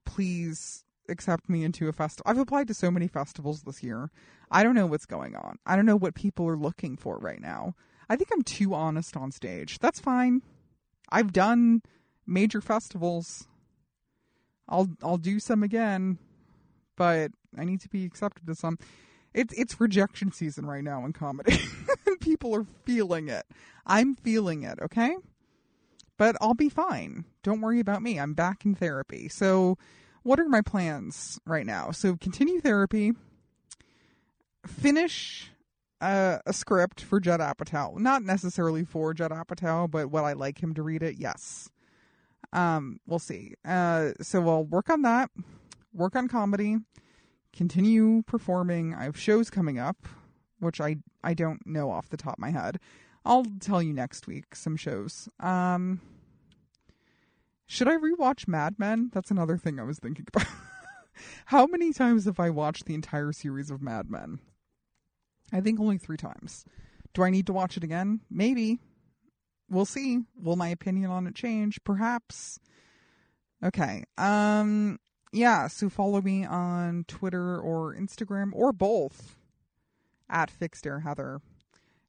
please 0.04 0.84
accept 1.08 1.48
me 1.48 1.64
into 1.64 1.88
a 1.88 1.92
festival. 1.92 2.30
I've 2.30 2.38
applied 2.38 2.68
to 2.68 2.74
so 2.74 2.90
many 2.90 3.08
festivals 3.08 3.62
this 3.62 3.82
year. 3.82 4.10
I 4.50 4.62
don't 4.62 4.74
know 4.74 4.86
what's 4.86 5.06
going 5.06 5.34
on. 5.34 5.58
I 5.66 5.76
don't 5.76 5.86
know 5.86 5.96
what 5.96 6.14
people 6.14 6.46
are 6.48 6.56
looking 6.56 6.96
for 6.96 7.18
right 7.18 7.40
now. 7.40 7.74
I 8.08 8.16
think 8.16 8.30
I'm 8.32 8.42
too 8.42 8.74
honest 8.74 9.16
on 9.16 9.32
stage. 9.32 9.78
That's 9.78 10.00
fine. 10.00 10.42
I've 11.10 11.32
done 11.32 11.82
major 12.26 12.60
festivals. 12.60 13.46
I'll 14.68 14.88
I'll 15.02 15.18
do 15.18 15.38
some 15.40 15.62
again, 15.62 16.18
but 16.96 17.32
I 17.58 17.64
need 17.64 17.80
to 17.80 17.88
be 17.88 18.04
accepted 18.04 18.46
to 18.46 18.54
some. 18.54 18.78
It's 19.32 19.52
it's 19.54 19.80
rejection 19.80 20.32
season 20.32 20.66
right 20.66 20.84
now 20.84 21.04
in 21.04 21.12
comedy. 21.12 21.58
People 22.20 22.54
are 22.54 22.66
feeling 22.84 23.28
it. 23.28 23.44
I'm 23.86 24.14
feeling 24.14 24.62
it, 24.62 24.78
okay? 24.80 25.16
But 26.16 26.36
I'll 26.40 26.54
be 26.54 26.68
fine. 26.68 27.24
Don't 27.42 27.60
worry 27.60 27.80
about 27.80 28.02
me. 28.02 28.18
I'm 28.18 28.34
back 28.34 28.64
in 28.64 28.74
therapy. 28.74 29.28
So, 29.28 29.76
what 30.22 30.38
are 30.38 30.48
my 30.48 30.60
plans 30.60 31.40
right 31.44 31.66
now? 31.66 31.90
So, 31.90 32.16
continue 32.16 32.60
therapy, 32.60 33.12
finish 34.66 35.50
uh, 36.00 36.38
a 36.46 36.52
script 36.52 37.00
for 37.02 37.18
Judd 37.18 37.40
Apatow. 37.40 37.98
Not 37.98 38.22
necessarily 38.22 38.84
for 38.84 39.12
Judd 39.12 39.32
Apatow, 39.32 39.90
but 39.90 40.10
would 40.10 40.22
I 40.22 40.34
like 40.34 40.62
him 40.62 40.74
to 40.74 40.82
read 40.82 41.02
it? 41.02 41.16
Yes. 41.18 41.70
Um, 42.52 43.00
we'll 43.06 43.18
see. 43.18 43.54
Uh, 43.64 44.12
so 44.20 44.48
I'll 44.48 44.64
work 44.64 44.90
on 44.90 45.02
that, 45.02 45.30
work 45.92 46.14
on 46.14 46.28
comedy, 46.28 46.76
continue 47.54 48.22
performing. 48.22 48.94
I 48.94 49.04
have 49.04 49.18
shows 49.18 49.50
coming 49.50 49.78
up, 49.78 50.08
which 50.58 50.80
I 50.80 50.96
I 51.22 51.34
don't 51.34 51.66
know 51.66 51.90
off 51.90 52.08
the 52.08 52.16
top 52.16 52.34
of 52.34 52.38
my 52.38 52.50
head. 52.50 52.78
I'll 53.24 53.46
tell 53.60 53.82
you 53.82 53.94
next 53.94 54.26
week 54.26 54.54
some 54.54 54.76
shows. 54.76 55.28
Um 55.40 56.00
should 57.66 57.88
I 57.88 57.96
rewatch 57.96 58.46
Mad 58.46 58.78
Men? 58.78 59.10
That's 59.14 59.30
another 59.30 59.56
thing 59.56 59.80
I 59.80 59.84
was 59.84 59.98
thinking 59.98 60.26
about. 60.28 60.46
How 61.46 61.66
many 61.66 61.92
times 61.92 62.26
have 62.26 62.38
I 62.38 62.50
watched 62.50 62.84
the 62.84 62.94
entire 62.94 63.32
series 63.32 63.70
of 63.70 63.80
Mad 63.80 64.10
Men? 64.10 64.40
I 65.52 65.60
think 65.60 65.80
only 65.80 65.96
3 65.96 66.16
times. 66.16 66.64
Do 67.14 67.22
I 67.22 67.30
need 67.30 67.46
to 67.46 67.52
watch 67.52 67.76
it 67.76 67.84
again? 67.84 68.20
Maybe. 68.30 68.80
We'll 69.70 69.86
see. 69.86 70.20
Will 70.36 70.56
my 70.56 70.68
opinion 70.68 71.10
on 71.10 71.26
it 71.26 71.34
change? 71.34 71.78
Perhaps. 71.84 72.58
Okay. 73.62 74.04
Um 74.18 74.98
yeah, 75.34 75.66
so 75.66 75.88
follow 75.88 76.20
me 76.22 76.44
on 76.44 77.04
Twitter 77.08 77.58
or 77.58 77.94
Instagram 77.94 78.50
or 78.52 78.72
both 78.72 79.36
at 80.30 80.50
Fixed 80.50 80.86
Air 80.86 81.00
Heather. 81.00 81.40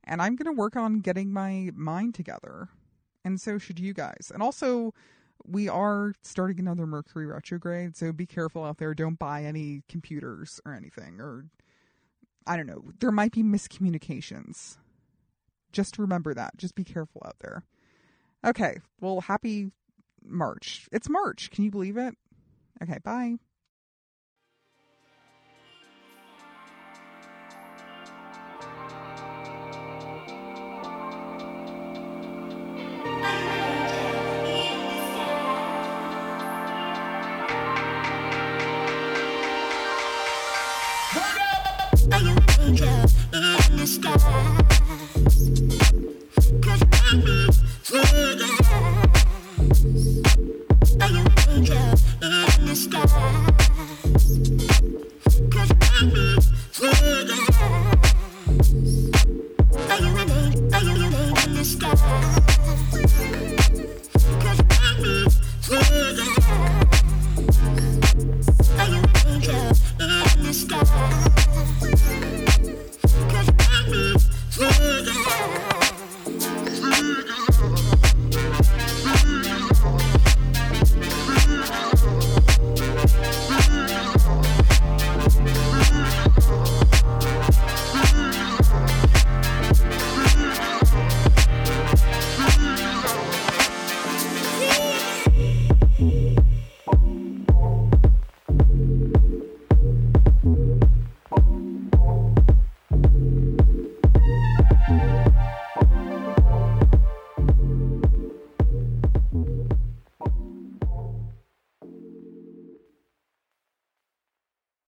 And 0.04 0.22
I'm 0.22 0.36
going 0.36 0.46
to 0.46 0.58
work 0.60 0.76
on 0.76 1.00
getting 1.00 1.34
my 1.34 1.72
mind 1.74 2.14
together. 2.14 2.70
And 3.24 3.42
so 3.42 3.58
should 3.58 3.80
you 3.80 3.94
guys. 3.94 4.32
And 4.32 4.44
also, 4.44 4.94
we 5.44 5.68
are 5.68 6.14
starting 6.22 6.60
another 6.60 6.86
Mercury 6.86 7.26
retrograde, 7.26 7.98
so 7.98 8.12
be 8.12 8.28
careful 8.28 8.64
out 8.64 8.78
there. 8.78 8.94
Don't 8.94 9.18
buy 9.18 9.44
any 9.44 9.82
computers 9.90 10.62
or 10.64 10.74
anything. 10.74 11.20
Or, 11.20 11.46
I 12.46 12.56
don't 12.56 12.68
know, 12.68 12.84
there 13.00 13.12
might 13.12 13.32
be 13.32 13.42
miscommunications. 13.42 14.78
Just 15.72 15.98
remember 15.98 16.36
that. 16.36 16.58
Just 16.58 16.76
be 16.76 16.84
careful 16.84 17.24
out 17.26 17.38
there. 17.40 17.64
Okay, 18.46 18.78
well, 19.02 19.22
happy 19.22 19.72
March. 20.24 20.88
It's 20.92 21.10
March. 21.10 21.50
Can 21.50 21.64
you 21.64 21.72
believe 21.72 21.98
it? 21.98 22.16
Okay, 22.84 22.98
bye. 23.04 23.38